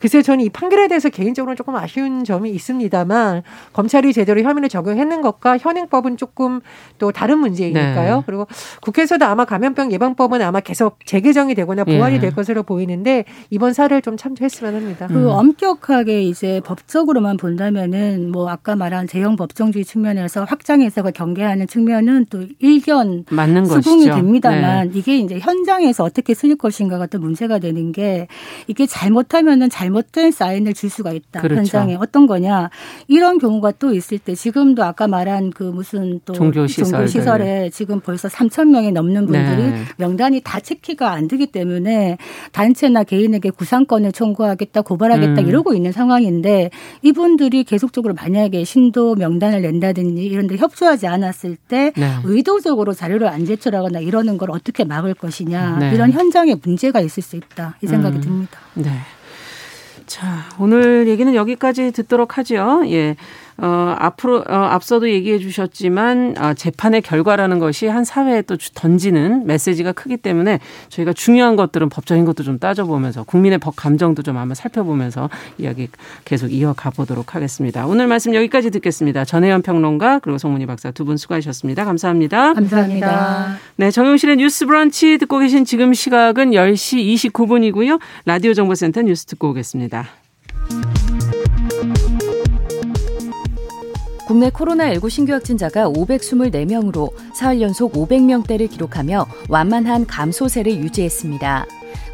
[0.01, 5.59] 글쎄 저는 이 판결에 대해서 개인적으로 조금 아쉬운 점이 있습니다만 검찰이 제대로 혐의를 적용했는 것과
[5.59, 6.59] 현행법은 조금
[6.97, 8.15] 또 다른 문제이니까요.
[8.17, 8.23] 네.
[8.25, 8.47] 그리고
[8.81, 12.19] 국회에서도 아마 감염병 예방법은 아마 계속 재개정이 되거나 보완이 예.
[12.19, 15.05] 될 것으로 보이는데 이번 사례를 좀 참조했으면 합니다.
[15.07, 22.25] 그 엄격하게 이제 법적으로만 본다면은 뭐 아까 말한 제형 법정주의 측면에서 확장 해석을 경계하는 측면은
[22.31, 24.15] 또 일견 맞는 수긍이 것이죠.
[24.15, 24.97] 됩니다만 네.
[24.97, 28.27] 이게 이제 현장에서 어떻게 쓰일 것인가가 또 문제가 되는 게
[28.65, 31.41] 이게 잘못하면은 잘 못된 사인을 줄 수가 있다.
[31.41, 31.59] 그렇죠.
[31.59, 32.69] 현장에 어떤 거냐
[33.07, 37.41] 이런 경우가 또 있을 때 지금도 아까 말한 그 무슨 또 종교 시설.
[37.41, 39.83] 에 지금 벌써 3천 명이 넘는 분들이 네.
[39.97, 42.17] 명단이 다 체크가 안 되기 때문에
[42.51, 45.47] 단체나 개인에게 구상권을 청구하겠다 고발하겠다 음.
[45.47, 46.69] 이러고 있는 상황인데
[47.01, 52.15] 이분들이 계속 계속적으로 만약에 신도 명단을 낸다든지 이런 데 협조하지 않았을 때 네.
[52.23, 55.91] 의도적으로 자료를 안 제출하거나 이러는 걸 어떻게 막을 것이냐 네.
[55.93, 58.21] 이런 현장에 문제가 있을 수 있다 이 생각이 음.
[58.21, 58.59] 듭니다.
[58.75, 58.91] 네.
[60.05, 62.81] 자, 오늘 얘기는 여기까지 듣도록 하죠.
[62.87, 63.15] 예.
[63.61, 69.91] 어, 앞으로 어, 앞서도 얘기해 주셨지만 어, 재판의 결과라는 것이 한 사회에 또 던지는 메시지가
[69.91, 75.29] 크기 때문에 저희가 중요한 것들은 법적인 것도 좀 따져보면서 국민의 법 감정도 좀 한번 살펴보면서
[75.59, 75.89] 이야기
[76.25, 77.85] 계속 이어가 보도록 하겠습니다.
[77.85, 79.25] 오늘 말씀 여기까지 듣겠습니다.
[79.25, 81.83] 전혜연 평론가 그리고 송문희 박사 두 분 수고하셨습니다.
[81.83, 82.53] 감사합니다.
[82.53, 83.57] 감사합니다.
[83.75, 87.99] 네, 정용실의 뉴스 브런치 듣고 계신 지금 시각은 10시 29분이고요.
[88.25, 90.20] 라디오 정보센터 뉴스 듣고 오겠습니다.
[94.31, 101.65] 국내 코로나19 신규 확진자가 524명으로 사흘 연속 500명대를 기록하며 완만한 감소세를 유지했습니다.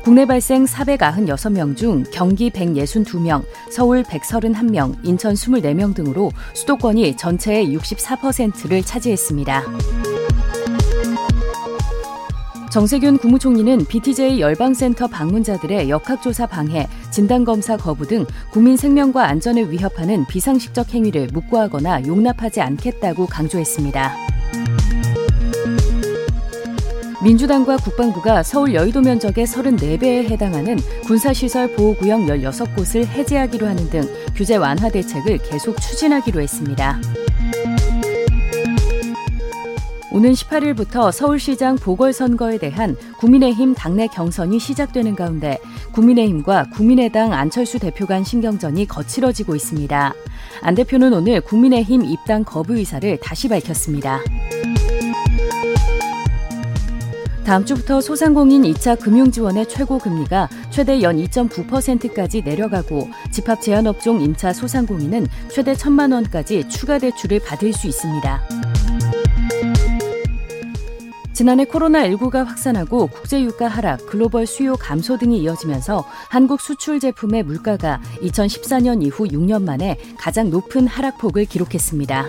[0.04, 9.62] 국내 발생 496명 중 경기 162명, 서울 131명, 인천 24명 등으로 수도권이 전체의 64%를 차지했습니다.
[12.78, 20.94] 정세균 국무총리는 BTJ 열방센터 방문자들의 역학조사 방해, 진단검사 거부 등 국민 생명과 안전을 위협하는 비상식적
[20.94, 24.14] 행위를 묵과하거나 용납하지 않겠다고 강조했습니다.
[27.24, 34.02] 민주당과 국방부가 서울 여의도 면적의 34배에 해당하는 군사시설 보호구역 16곳을 해제하기로 하는 등
[34.36, 37.02] 규제 완화 대책을 계속 추진하기로 했습니다.
[40.18, 45.60] 오는 18일부터 서울시장 보궐선거에 대한 국민의힘 당내 경선이 시작되는 가운데
[45.92, 50.14] 국민의힘과 국민의당 안철수 대표 간 신경전이 거칠어지고 있습니다.
[50.64, 54.22] 안 대표는 오늘 국민의힘 입당 거부 의사를 다시 밝혔습니다.
[57.46, 65.28] 다음 주부터 소상공인 2차 금융지원의 최고 금리가 최대 연 2.9%까지 내려가고 집합 제한업종 임차 소상공인은
[65.52, 68.87] 최대 1천만 원까지 추가 대출을 받을 수 있습니다.
[71.38, 78.02] 지난해 코로나19가 확산하고 국제 유가 하락, 글로벌 수요 감소 등이 이어지면서 한국 수출 제품의 물가가
[78.24, 82.28] 2014년 이후 6년 만에 가장 높은 하락폭을 기록했습니다.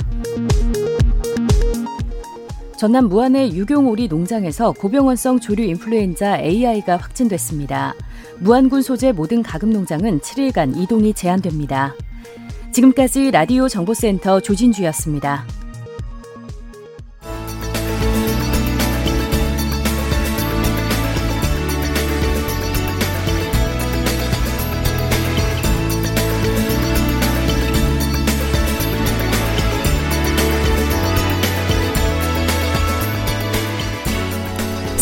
[2.76, 7.94] 전남 무안의 유경오리 농장에서 고병원성 조류 인플루엔자 AI가 확진됐습니다.
[8.40, 11.94] 무안군 소재 모든 가금 농장은 7일간 이동이 제한됩니다.
[12.72, 15.46] 지금까지 라디오 정보센터 조진주였습니다.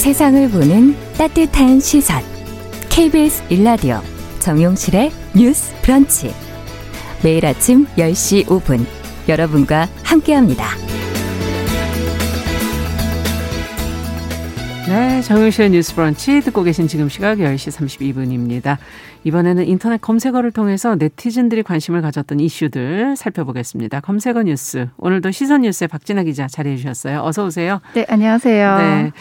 [0.07, 2.23] 세상을 보는 따뜻한 시선.
[2.91, 3.99] KBS 일라디오
[4.39, 6.33] 정용실의 뉴스 브런치.
[7.25, 8.87] 매일 아침 10시 5분
[9.29, 10.65] 여러분과 함께합니다.
[14.87, 18.77] 네, 정용실의 뉴스 브런치 듣고 계신 지금 시각 10시 32분입니다.
[19.25, 23.99] 이번에는 인터넷 검색어를 통해서 네티즌들이 관심을 가졌던 이슈들 살펴보겠습니다.
[24.03, 24.87] 검색어 뉴스.
[24.99, 27.23] 오늘도 시선 뉴스의 박진아 기자 자리해 주셨어요.
[27.25, 27.81] 어서 오세요.
[27.95, 28.79] 네, 안녕하세요.
[28.79, 29.13] 네.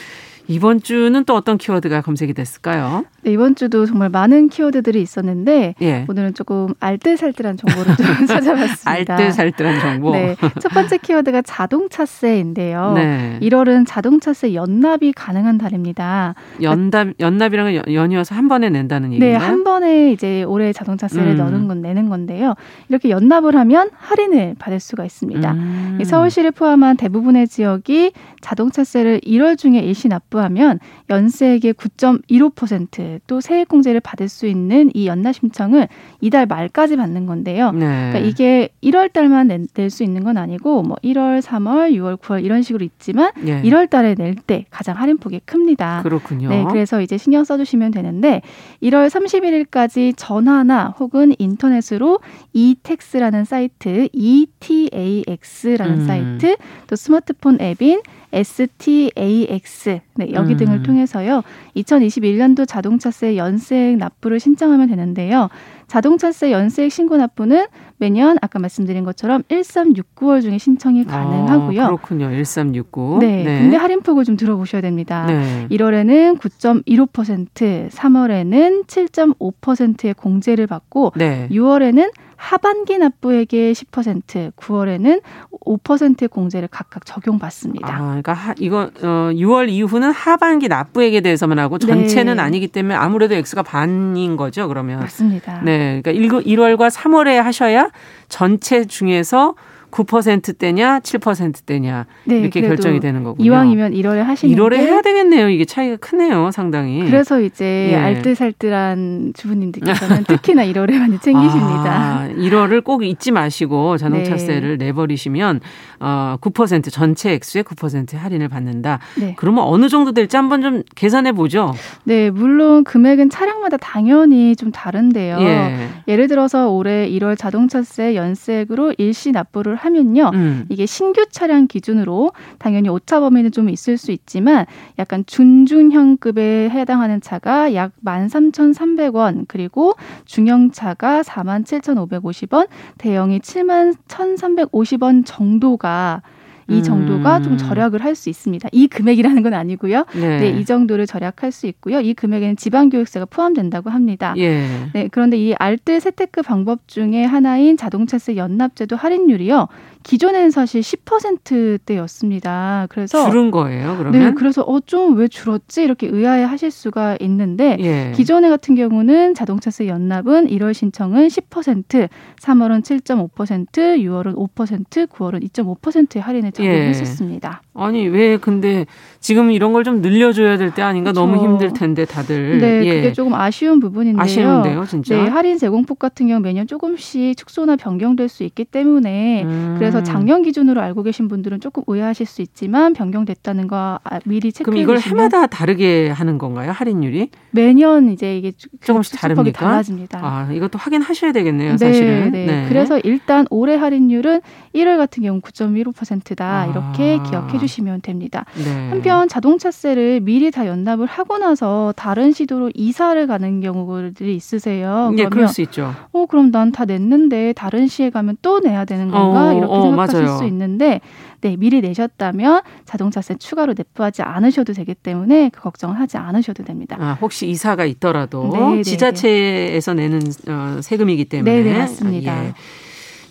[0.47, 3.05] 이번 주는 또 어떤 키워드가 검색이 됐을까요?
[3.25, 6.05] 네, 이번 주도 정말 많은 키워드들이 있었는데 예.
[6.07, 9.15] 오늘은 조금 알뜰살뜰한 정보를 좀 찾아봤습니다.
[9.15, 10.11] 알뜰살뜰한 정보.
[10.11, 12.93] 네, 첫 번째 키워드가 자동차세인데요.
[12.93, 13.39] 네.
[13.41, 16.35] 1월은 자동차세 연납이 가능한 달입니다.
[16.61, 19.39] 연납 연납이라는 건 연이어서 한 번에 낸다는 네, 얘기인가요?
[19.39, 21.37] 네, 한 번에 이제 올해 자동차세를 음.
[21.37, 22.53] 넣는 건 내는 건데요.
[22.89, 25.51] 이렇게 연납을 하면 할인을 받을 수가 있습니다.
[25.51, 25.99] 음.
[26.05, 28.11] 서울시를 포함한 대부분의 지역이
[28.41, 35.87] 자동차세를 1월 중에 일시 납부하면 연세액의 9.15%또 세액공제를 받을 수 있는 이 연납 신청을
[36.21, 37.71] 이달 말까지 받는 건데요.
[37.71, 37.79] 네.
[38.11, 42.61] 그러니까 이게 1월 달만 낼 수 있는 건 아니고 뭐 1월, 3월, 6월, 9월 이런
[42.61, 43.61] 식으로 있지만 네.
[43.63, 46.01] 1월 달에 낼 때 가장 할인폭이 큽니다.
[46.03, 46.49] 그렇군요.
[46.49, 48.41] 네, 그래서 이제 신경 써주시면 되는데
[48.83, 52.19] 1월 31일까지 전화나 혹은 인터넷으로
[52.53, 56.05] eTax라는 사이트, ETAX라는 음.
[56.07, 58.01] 사이트, 또 스마트폰 앱인
[58.35, 60.57] STAX 네, 여기 음.
[60.57, 61.41] 등을 통해서요.
[61.77, 65.49] 2021년도 자동차세 연세액 납부를 신청하면 되는데요.
[65.87, 67.67] 자동차세 연세액 신고 납부는
[67.97, 71.83] 매년 아까 말씀드린 것처럼 1369월 중에 신청이 아, 가능하고요.
[71.83, 72.29] 아, 그렇군요.
[72.29, 73.17] 1369.
[73.21, 73.59] 네, 네.
[73.61, 75.25] 근데 할인폭을 좀 들어보셔야 됩니다.
[75.25, 75.67] 네.
[75.69, 81.47] 1월에는 9.15%, 3월에는 7.5%의 공제를 받고 네.
[81.51, 85.21] 6월에는 하반기 납부액의 10%, 9월에는
[85.65, 87.87] 5%의 공제를 각각 적용받습니다.
[87.87, 92.41] 아, 그러니까 하, 이거 어, 6월 이후는 하반기 납부액에 대해서만 하고 전체는 네.
[92.41, 94.99] 아니기 때문에 아무래도 X가 반인 거죠, 그러면.
[94.99, 95.61] 맞습니다.
[95.63, 95.74] 네.
[96.01, 96.11] 그러니까
[96.41, 97.89] 1월과 3월에 하셔야
[98.29, 99.55] 전체 중에서
[99.95, 103.45] 9%대냐 7%대냐 네, 이렇게 결정이 되는 거군요.
[103.45, 105.47] 이왕이면 1월에 하시는 1월에 해야 되겠네요.
[105.47, 107.05] 이게 차이가 크네요, 상당히.
[107.05, 107.95] 그래서 이제 예.
[107.95, 111.85] 알뜰살뜰한 주부님들께서는 특히나 1월에 많이 챙기십니다.
[111.85, 114.87] 아, 1월을 꼭 잊지 마시고 자동차세를 네.
[114.87, 115.61] 내버리시면
[116.01, 118.99] 어, 9% 전체 액수의 9% 할인을 받는다.
[119.17, 119.33] 네.
[119.37, 121.73] 그러면 어느 정도 될지 한번 좀 계산해 보죠.
[122.03, 125.37] 네, 물론 금액은 차량마다 당연히 좀 다른데요.
[125.39, 125.87] 예.
[126.09, 130.31] 예를 들어서 올해 1월 자동차세 연세액으로 일시 납부를 하면요.
[130.33, 130.65] 음.
[130.69, 134.65] 이게 신규 차량 기준으로 당연히 오차 범위는 좀 있을 수 있지만
[134.99, 139.93] 약간 준중형급에 해당하는 차가 약 13,300원 그리고
[140.25, 142.67] 중형차가 47,550원,
[142.97, 146.21] 대형이 71,350원 정도가
[146.67, 147.43] 이 정도가 음.
[147.43, 148.69] 좀 절약을 할 수 있습니다.
[148.71, 150.05] 이 금액이라는 건 아니고요.
[150.13, 150.39] 네.
[150.39, 150.49] 네.
[150.51, 151.99] 이 정도를 절약할 수 있고요.
[151.99, 154.33] 이 금액에는 지방교육세가 포함된다고 합니다.
[154.37, 154.65] 예.
[154.93, 159.67] 네, 그런데 이 알뜰 세테크 방법 중에 하나인 자동차세 연납제도 할인율이요.
[160.03, 162.87] 기존에는 사실 10%대였습니다.
[162.89, 164.21] 그래서 줄은 거예요, 그러면?
[164.21, 168.11] 네, 그래서 어 좀 왜 줄었지 이렇게 의아해 하실 수가 있는데 예.
[168.15, 172.07] 기존에 같은 경우는 자동차세 연납은 1월 신청은 10%,
[172.39, 173.67] 3월은 7.5%,
[173.99, 177.61] 6월은 5%, 9월은 2.5%의 할인을 적용했었습니다.
[177.63, 177.65] 예.
[177.83, 178.85] 아니 왜 근데
[179.19, 181.27] 지금 이런 걸 좀 늘려줘야 될 때 아닌가 그렇죠.
[181.27, 182.57] 너무 힘들 텐데 다들.
[182.59, 182.95] 네, 예.
[182.95, 184.21] 그게 조금 아쉬운 부분인데요.
[184.21, 185.15] 아쉬운데요, 진짜.
[185.15, 189.75] 네, 할인 제공폭 같은 경우 매년 조금씩 축소나 변경될 수 있기 때문에 음.
[189.77, 194.71] 그래서 작년 기준으로 알고 계신 분들은 조금 오해하실 수 있지만 변경됐다는 거 아, 미리 체크해
[194.73, 197.29] 그럼 이걸 해마다 다르게 하는 건가요, 할인율이?
[197.51, 199.59] 매년 이제 이게 조금씩 다릅니까?
[199.59, 200.19] 달라집니다.
[200.21, 202.31] 아, 이것도 확인하셔야 되겠네요, 네, 사실은.
[202.31, 202.65] 네, 네.
[202.69, 204.41] 그래서 일단 올해 할인율은
[204.73, 206.65] 1월 같은 경우 9.15%다 아.
[206.67, 208.45] 이렇게 기억해 주시면 됩니다.
[208.63, 208.89] 네.
[208.89, 215.11] 한편 자동차세를 미리 다 연납을 하고 나서 다른 시도로 이사를 가는 경우들이 있으세요.
[215.17, 215.93] 예, 그럴 수 있죠.
[216.11, 219.49] 어, 그럼 난 다 냈는데 다른 시에 가면 또 내야 되는 건가?
[219.49, 220.37] 어, 이렇게 어, 생각하실 맞아요.
[220.37, 220.99] 수 있는데
[221.39, 226.97] 네, 미리 내셨다면 자동차세 추가로 납부하지 않으셔도 되기 때문에 그 걱정을 하지 않으셔도 됩니다.
[226.99, 230.09] 아, 혹시 이사가 있더라도 네, 네 지자체에서 네.
[230.09, 232.33] 내는 어, 세금이기 때문에 네, 네 맞습니다.
[232.33, 232.53] 아, 예.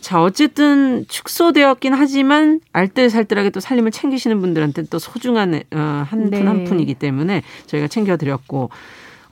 [0.04, 6.92] 자, 어쨌든 축소되었긴 하지만 알뜰살뜰하게 또 살림을 챙기시는 분들한테 또 소중한 어, 한 푼한 푼이기
[6.92, 8.68] 때문에 저희가 챙겨드렸고,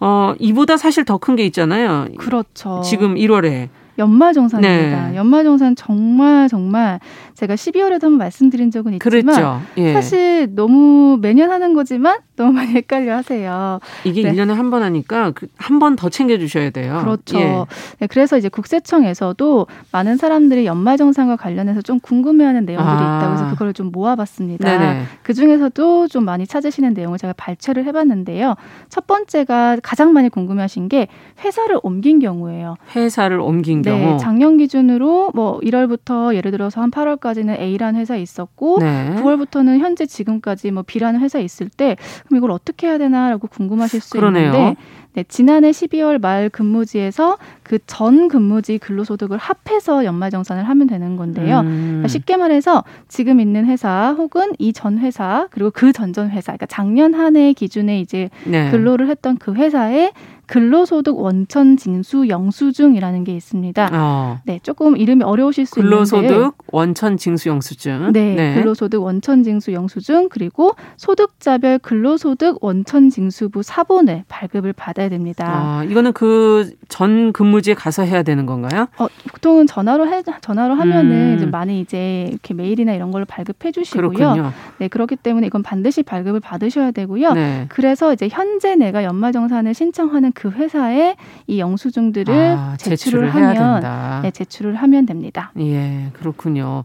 [0.01, 2.07] 어, 이보다 사실 더 큰 게 있잖아요.
[2.17, 2.81] 그렇죠.
[2.83, 3.69] 지금 1월에.
[3.99, 5.09] 연말정산입니다.
[5.11, 5.17] 네.
[5.17, 7.01] 연말정산 정말 정말
[7.35, 9.93] 제가 12월에도 한번 말씀드린 적은 있지만 예.
[9.93, 13.79] 사실 너무 매년 하는 거지만 너무 많이 헷갈려 하세요.
[14.05, 14.33] 이게 네.
[14.33, 17.01] 1년에 한 번 하니까 그 한번 더 챙겨 주셔야 돼요.
[17.03, 17.39] 그렇죠.
[17.39, 17.65] 예.
[18.01, 23.19] 네, 그래서 이제 국세청에서도 많은 사람들이 연말정산과 관련해서 좀 궁금해하는 내용들이 아.
[23.19, 24.65] 있다고 해서 그걸 좀 모아봤습니다.
[24.79, 25.03] 네네.
[25.23, 28.55] 그 중에서도 좀 많이 찾으시는 내용을 제가 발췌를 해봤는데요.
[28.89, 31.09] 첫 번째가 가장 많이 궁금해하신 게
[31.45, 32.77] 회사를 옮긴 경우예요.
[32.97, 34.19] 회사를 옮긴 네, 경우.
[34.19, 39.15] 작년 기준으로 뭐 1월부터 예를 들어서 한 8월까지는 A라는 회사 있었고 네.
[39.17, 44.11] 9월부터는 현재 지금까지 뭐 B라는 회사 있을 때 그럼 이걸 어떻게 해야 되나라고 궁금하실 수
[44.13, 44.47] 그러네요.
[44.53, 44.77] 있는데
[45.15, 51.61] 네, 지난해 12월 말 근무지에서 그 전 근무지 근로소득을 합해서 연말정산을 하면 되는 건데요.
[51.61, 51.87] 음.
[51.89, 56.65] 그러니까 쉽게 말해서 지금 있는 회사 혹은 이 전 회사 그리고 그 전전 회사, 그러니까
[56.67, 58.71] 작년 한 해 기준에 이제 네.
[58.71, 60.13] 근로를 했던 그 회사에
[60.53, 63.89] 근로소득 원천 징수 영수증이라는 게 있습니다.
[63.91, 64.41] 어.
[64.45, 68.13] 네, 조금 이름이 어려우실 수 근로소득 있는데 근로소득 원천 징수 영수증.
[68.13, 75.47] 네, 네, 근로소득 원천 징수 영수증 그리고 소득자별 근로소득 원천 징수부 사본을 발급을 받아야 됩니다.
[75.49, 78.87] 아, 이거는 그 전 근무지에 가서 해야 되는 건가요?
[78.99, 81.35] 어, 보통은 전화로 해 전화로 하면은 음.
[81.39, 84.11] 이제 많이 이제 이렇게 메일이나 이런 걸로 발급해 주시고요.
[84.11, 84.53] 그렇군요.
[84.77, 87.33] 네, 그렇기 때문에 이건 반드시 발급을 받으셔야 되고요.
[87.33, 87.65] 네.
[87.71, 94.31] 그래서 이제 현재 내가 연말정산을 신청하는 그 회사에 이 영수증들을 아, 제출을, 제출을 하면 네,
[94.31, 95.53] 제출을 하면 됩니다.
[95.59, 96.85] 예, 그렇군요.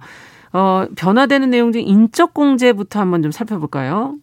[0.54, 4.16] 어, 변화되는 내용 중 인적 공제부터 한번 좀 살펴볼까요?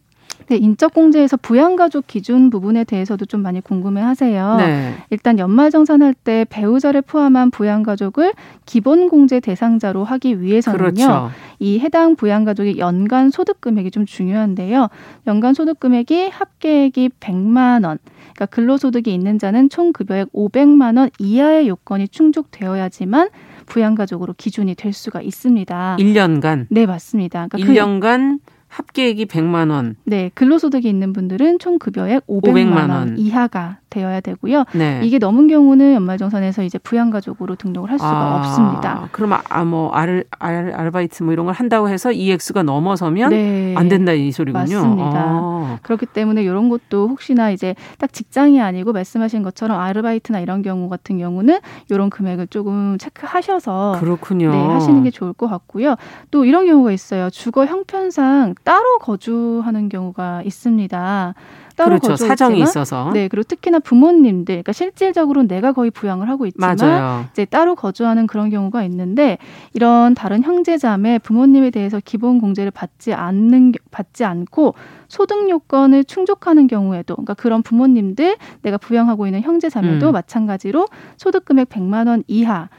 [0.47, 4.57] 네, 인적 공제에서 부양가족 기준 부분에 대해서도 좀 많이 궁금해 하세요.
[4.57, 4.93] 네.
[5.09, 8.33] 일단 연말정산할 때 배우자를 포함한 부양가족을
[8.65, 10.93] 기본 공제 대상자로 하기 위해서는요.
[10.93, 11.31] 그렇죠.
[11.59, 14.89] 이 해당 부양가족의 연간 소득 금액이 좀 중요한데요.
[15.27, 17.97] 연간 소득 금액이 합계액이 100만 원.
[18.35, 23.29] 그러니까 근로소득이 있는 자는 총 급여액 500만 원 이하의 요건이 충족되어야지만
[23.65, 25.97] 부양가족으로 기준이 될 수가 있습니다.
[25.99, 26.67] 1년간?
[26.69, 27.47] 네, 맞습니다.
[27.49, 29.95] 그러니까 1년간 그 합계액이 100만 원.
[30.03, 33.17] 네, 근로소득이 있는 분들은 총 급여액 500만, 500만 원.
[33.17, 34.65] 이하가 되어야 되고요.
[34.73, 34.99] 네.
[35.03, 39.07] 이게 넘은 경우는 연말정산에서 이제 부양가족으로 등록을 할 수가 아, 없습니다.
[39.11, 43.73] 그러면 아, 뭐 알, 알, 아르바이트 뭐 이런 걸 한다고 해서 이 액수가 넘어서면 네.
[43.77, 44.59] 안 된다 이 소리군요.
[44.59, 45.11] 맞습니다.
[45.15, 45.79] 아.
[45.81, 51.17] 그렇기 때문에 이런 것도 혹시나 이제 딱 직장이 아니고 말씀하신 것처럼 아르바이트나 이런 경우 같은
[51.17, 54.51] 경우는 이런 금액을 조금 체크하셔서 그렇군요.
[54.51, 55.95] 네, 하시는 게 좋을 것 같고요.
[56.31, 57.29] 또 이런 경우가 있어요.
[57.29, 61.33] 주거 형편상 따로 거주하는 경우가 있습니다.
[61.75, 62.09] 따로 그렇죠.
[62.09, 63.11] 거주했지만, 사정이 있어서.
[63.13, 67.25] 네, 그리고 특히나 부모님들, 그러니까 실질적으로 내가 거의 부양을 하고 있지만 맞아요.
[67.31, 69.37] 이제 따로 거주하는 그런 경우가 있는데
[69.73, 74.75] 이런 다른 형제자매 부모님에 대해서 기본 공제를 받지 않는 받지 않고
[75.07, 80.13] 소득 요건을 충족하는 경우에도 그러니까 그런 부모님들 내가 부양하고 있는 형제자매도 음.
[80.13, 82.77] 마찬가지로 소득 금액 100만 원 이하 네,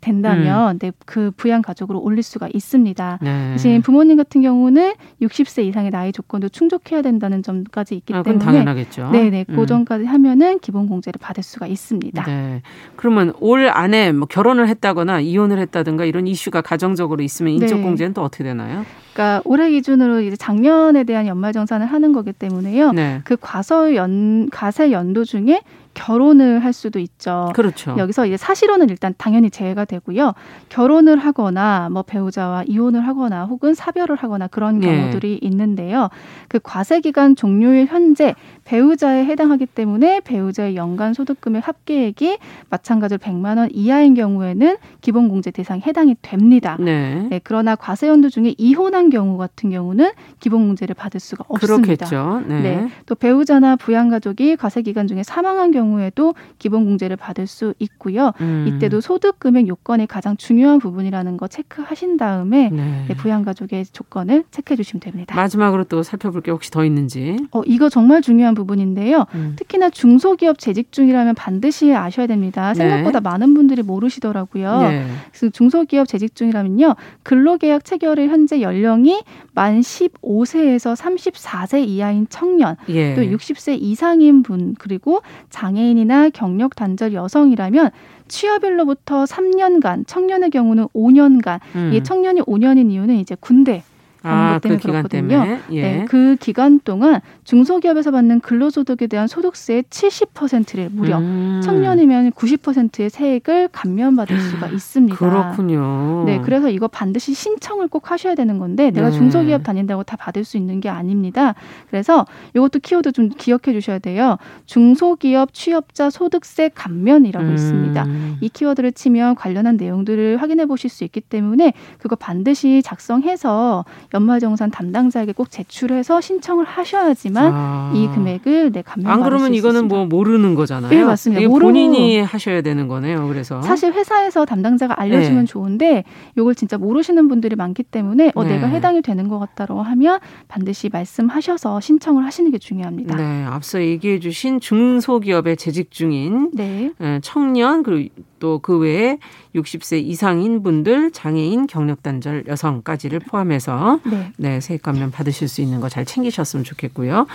[0.00, 0.78] 된다면 음.
[0.78, 3.18] 네, 그 부양 가족으로 올릴 수가 있습니다.
[3.22, 3.52] 네.
[3.52, 9.10] 대신 부모님 같은 경우는 60세 이상의 나이 조건도 충족해야 된다는 점까지 있기 아, 때문에 당연하겠죠.
[9.10, 9.44] 네, 네.
[9.44, 12.24] 그 전까지 하면은 기본 공제를 받을 수가 있습니다.
[12.24, 12.62] 네.
[12.96, 17.82] 그러면 올 안에 뭐 결혼을 했다거나 이혼을 했다든가 이런 이슈가 가정적으로 있으면 인적 네.
[17.82, 18.84] 공제는 또 어떻게 되나요?
[19.18, 22.92] 그러니까 올해 기준으로 이제 작년에 대한 연말 정산을 하는 거기 때문에요.
[22.92, 23.20] 네.
[23.24, 25.62] 그 과서 연 가세 연도 중에
[25.94, 27.50] 결혼을 할 수도 있죠.
[27.56, 27.96] 그렇죠.
[27.98, 30.34] 여기서 이제 사실혼은 일단 당연히 제외가 되고요.
[30.68, 34.86] 결혼을 하거나 뭐 배우자와 이혼을 하거나 혹은 사별을 하거나 그런 네.
[34.86, 35.48] 경우들이 네.
[35.48, 36.10] 있는데요.
[36.46, 38.36] 그 과세 기간 종료일 현재
[38.68, 42.36] 배우자에 해당하기 때문에 배우자의 연간 소득금액 합계액이
[42.68, 46.76] 마찬가지로 100만 원 이하인 경우에는 기본공제 대상에 해당이 됩니다.
[46.78, 47.26] 네.
[47.30, 47.40] 네.
[47.42, 50.10] 그러나 과세연도 중에 이혼한 경우 같은 경우는
[50.40, 52.06] 기본공제를 받을 수가 없습니다.
[52.06, 52.42] 그렇겠죠.
[52.46, 52.60] 네.
[52.60, 52.88] 네.
[53.06, 58.32] 또 배우자나 부양가족이 과세 기간 중에 사망한 경우에도 기본공제를 받을 수 있고요.
[58.42, 58.66] 음.
[58.68, 63.06] 이때도 소득금액 요건이 가장 중요한 부분이라는 거 체크하신 다음에 네.
[63.08, 65.34] 네 부양가족의 조건을 체크해 주시면 됩니다.
[65.34, 67.38] 마지막으로 또 살펴볼 게 혹시 더 있는지.
[67.50, 69.24] 어, 이거 정말 중요한 부분인데요.
[69.34, 69.54] 음.
[69.56, 72.72] 특히나 중소기업 재직 중이라면 반드시 아셔야 됩니다.
[72.72, 72.74] 네.
[72.74, 74.80] 생각보다 많은 분들이 모르시더라고요.
[74.82, 75.06] 네.
[75.30, 76.96] 그래서 중소기업 재직 중이라면요.
[77.22, 79.22] 근로계약 체결의 현재 연령이
[79.54, 83.14] 만 15세에서 34세 이하인 청년, 예.
[83.14, 87.90] 또 60세 이상인 분, 그리고 장애인이나 경력 단절 여성이라면
[88.28, 91.92] 취업일로부터 3년간, 청년의 경우는 5년간, 음.
[91.94, 93.82] 이 청년이 5년인 이유는 이제 군대
[94.22, 95.28] 아, 때문에 그 그렇거든요.
[95.28, 95.60] 때문에?
[95.70, 95.82] 예.
[95.82, 101.60] 네, 그 기간 동안 중소기업에서 받는 근로소득에 대한 소득세의 70%를 무려 음.
[101.62, 105.16] 청년이면 90%의 세액을 감면받을 수가 있습니다.
[105.16, 106.24] 그렇군요.
[106.26, 109.16] 네, 그래서 이거 반드시 신청을 꼭 하셔야 되는 건데 내가 네.
[109.16, 111.54] 중소기업 다닌다고 다 받을 수 있는 게 아닙니다.
[111.90, 114.36] 그래서 이것도 키워드 좀 기억해 주셔야 돼요.
[114.66, 117.54] 중소기업 취업자 소득세 감면이라고 음.
[117.54, 118.06] 있습니다.
[118.40, 123.84] 이 키워드를 치면 관련한 내용들을 확인해 보실 수 있기 때문에 그거 반드시 작성해서
[124.14, 127.92] 연말정산 담당자에게 꼭 제출해서 신청을 하셔야지만 아.
[127.94, 130.90] 이 금액을 네 감면 안 그러면 이거는 뭐 모르는 거잖아요.
[130.90, 131.40] 네 맞습니다.
[131.40, 133.26] 이게 본인이 하셔야 되는 거네요.
[133.28, 135.44] 그래서 사실 회사에서 담당자가 알려주면 네.
[135.44, 136.04] 좋은데
[136.36, 138.54] 이걸 진짜 모르시는 분들이 많기 때문에 어, 네.
[138.56, 143.16] 내가 해당이 되는 것 같다고 하면 반드시 말씀하셔서 신청을 하시는 게 중요합니다.
[143.16, 146.92] 네, 앞서 얘기해 주신 중소기업에 재직 중인 네.
[147.00, 149.18] 예, 청년 그리고 또 그 외에
[149.54, 155.80] 60세 이상인 분들, 장애인, 경력 단절 여성까지를 포함해서 네, 네 세액 감면 받으실 수 있는
[155.80, 157.26] 거 잘 챙기셨으면 좋겠고요.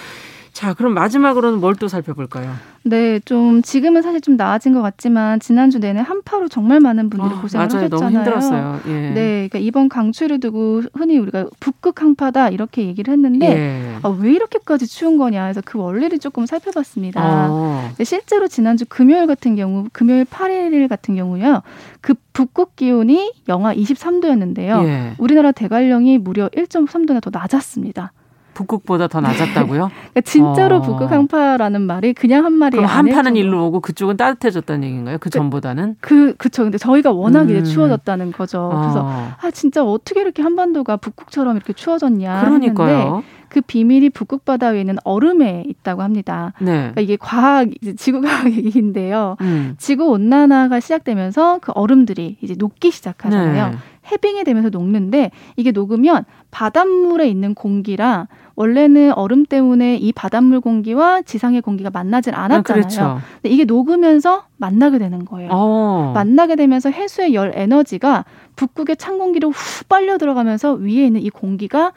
[0.53, 2.53] 자, 그럼 마지막으로는 뭘 또 살펴볼까요?
[2.83, 7.41] 네, 좀 지금은 사실 좀 나아진 것 같지만 지난주 내내 한파로 정말 많은 분들이 아,
[7.41, 7.85] 고생을 맞아요.
[7.85, 7.89] 하셨잖아요.
[7.89, 8.79] 너무 힘들었어요.
[8.87, 8.91] 예.
[9.09, 13.97] 네, 그러니까 이번 강추를 두고 흔히 우리가 북극 한파다 이렇게 얘기를 했는데 예.
[14.03, 17.47] 아, 왜 이렇게까지 추운 거냐 해서 그 원리를 조금 살펴봤습니다.
[17.49, 17.89] 어.
[18.03, 21.63] 실제로 지난주 금요일 같은 경우, 금요일 8일 같은 경우요,
[22.01, 24.85] 그 북극 기온이 영하 23도였는데요.
[24.85, 25.13] 예.
[25.17, 28.11] 우리나라 대관령이 무려 1.3도나 더 낮았습니다.
[28.53, 29.89] 북극보다 더 낮았다고요?
[30.13, 30.81] 그러니까 진짜로 어.
[30.81, 35.17] 북극 한파라는 말이 그냥 한 말이 그럼 한파는 일로 오고 그쪽은 따뜻해졌다는 얘기인가요?
[35.17, 35.95] 그, 그 전보다는?
[36.01, 36.63] 그 그쵸.
[36.63, 37.49] 근데 저희가 워낙 음.
[37.49, 38.69] 이제 추워졌다는 거죠.
[38.73, 39.31] 그래서 어.
[39.41, 43.23] 아 진짜 어떻게 이렇게 한반도가 북극처럼 이렇게 추워졌냐 그러니까요.
[43.53, 46.53] 그 비밀이 북극 바다 위에는 얼음에 있다고 합니다.
[46.59, 46.71] 네.
[46.71, 49.37] 그러니까 이게 과학 지구과학 얘기인데요.
[49.41, 49.75] 음.
[49.77, 53.69] 지구 온난화가 시작되면서 그 얼음들이 이제 녹기 시작하잖아요.
[53.69, 53.77] 네.
[54.11, 61.61] 해빙이 되면서 녹는데 이게 녹으면 바닷물에 있는 공기랑 원래는 얼음 때문에 이 바닷물 공기와 지상의
[61.61, 62.59] 공기가 만나질 않았잖아요.
[62.59, 63.21] 아, 그렇죠.
[63.41, 65.49] 근데 이게 녹으면서 만나게 되는 거예요.
[65.49, 65.53] 오.
[65.53, 66.11] 어.
[66.13, 68.25] 만나게 되면서 해수의 열 에너지가
[68.55, 71.93] 북극의 찬 공기로 후 빨려 들어가면서 위에 있는 이 공기가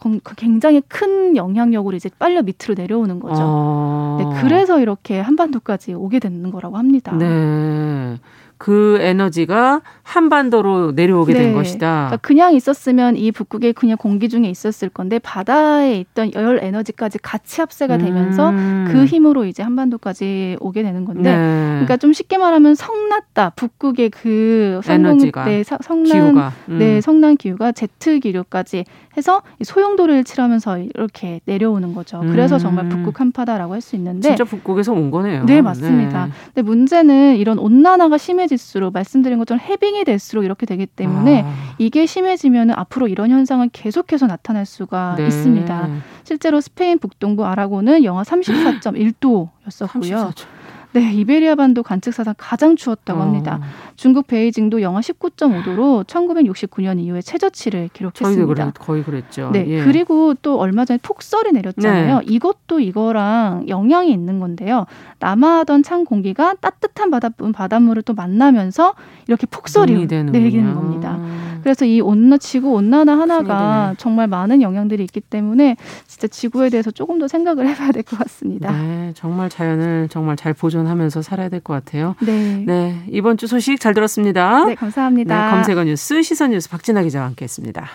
[0.00, 3.42] 그 굉장히 큰 영향력으로 이제 빨려 밑으로 내려오는 거죠.
[3.44, 4.16] 어.
[4.18, 7.14] 네, 그래서 이렇게 한반도까지 오게 되는 거라고 합니다.
[7.14, 8.16] 네.
[8.60, 11.38] 그 에너지가 한반도로 내려오게 네.
[11.38, 12.08] 된 것이다.
[12.08, 17.62] 그러니까 그냥 있었으면 이 북극의 그냥 공기 중에 있었을 건데 바다에 있던 열 에너지까지 같이
[17.62, 18.86] 합세가 되면서 음.
[18.92, 21.68] 그 힘으로 이제 한반도까지 오게 되는 건데, 네.
[21.70, 26.52] 그러니까 좀 쉽게 말하면 성났다 북극의 그 성공, 에너지가 네, 성난 기후가.
[26.68, 26.78] 음.
[26.78, 28.84] 네 성난 기후가 제트 기류까지
[29.16, 32.20] 해서 소용돌이를 치르면서 이렇게 내려오는 거죠.
[32.20, 32.58] 그래서 음.
[32.58, 35.46] 정말 북극 한파다라고 할 수 있는데 진짜 북극에서 온 거네요.
[35.46, 36.26] 네 맞습니다.
[36.26, 36.32] 네.
[36.52, 41.74] 근데 문제는 이런 온난화가 심해 질수록 말씀드린 것처럼 해빙이 될수록 이렇게 되기 때문에 아.
[41.78, 45.26] 이게 심해지면 앞으로 이런 현상은 계속해서 나타날 수가 네.
[45.26, 45.88] 있습니다.
[46.24, 50.32] 실제로 스페인 북동부 아라고는 영하 34.1도였었고요.
[50.32, 50.59] 34.
[50.92, 53.22] 네, 이베리아 반도 관측 사상 가장 추웠다고 어.
[53.22, 53.60] 합니다.
[53.96, 58.72] 중국 베이징도 영하 19.5도로 1969년 이후에 최저치를 기록했습니다.
[58.72, 59.50] 거의 그랬죠.
[59.52, 59.84] 네, 예.
[59.84, 62.18] 그리고 또 얼마 전에 폭설이 내렸잖아요.
[62.18, 62.24] 네.
[62.26, 64.86] 이것도 이거랑 영향이 있는 건데요.
[65.20, 68.94] 남하하던 찬 공기가 따뜻한 바닷물, 바닷물을 또 만나면서
[69.28, 71.18] 이렇게 폭설이 내리는 겁니다.
[71.62, 75.76] 그래서 이 온나 지구 온난화 하나가 정말 많은 영향들이 있기 때문에
[76.06, 78.72] 진짜 지구에 대해서 조금 더 생각을 해봐야 될 것 같습니다.
[78.72, 82.14] 네, 정말 자연을 정말 잘 보 존하면서 살아야 될 것 같아요.
[82.20, 82.64] 네.
[82.66, 84.64] 네, 이번 주 소식 잘 들었습니다.
[84.64, 85.44] 네, 감사합니다.
[85.46, 87.88] 네, 검색어 뉴스 시선 뉴스 박진아 기자와 함께 했습니다.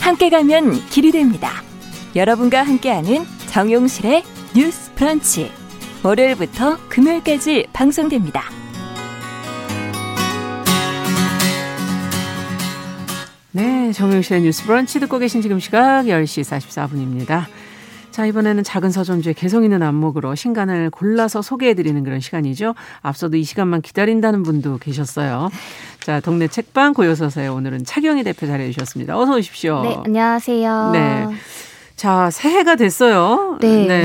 [0.00, 1.62] 함께 가면 길이 됩니다.
[2.16, 4.22] 여러분과 함께하는 정용실의
[4.56, 5.50] 뉴스 브런치.
[6.02, 8.42] 월요일부터 금요일까지 방송됩니다.
[13.52, 17.46] 네, 정용실의 뉴스 브런치 듣고 계신 지금 시각 10시 44분입니다.
[18.12, 22.74] 자, 이번에는 작은 서점주의 개성 있는 안목으로 신간을 골라서 소개해드리는 그런 시간이죠.
[23.02, 25.50] 앞서도 이 시간만 기다린다는 분도 계셨어요.
[26.00, 29.18] 자, 동네 책방 고요서사에 오늘은 차경희 대표 자리해 주셨습니다.
[29.18, 29.82] 어서 오십시오.
[29.82, 30.90] 네, 안녕하세요.
[30.92, 31.26] 네.
[32.00, 33.58] 자, 새해가 됐어요.
[33.60, 33.86] 네.
[33.86, 34.04] 네.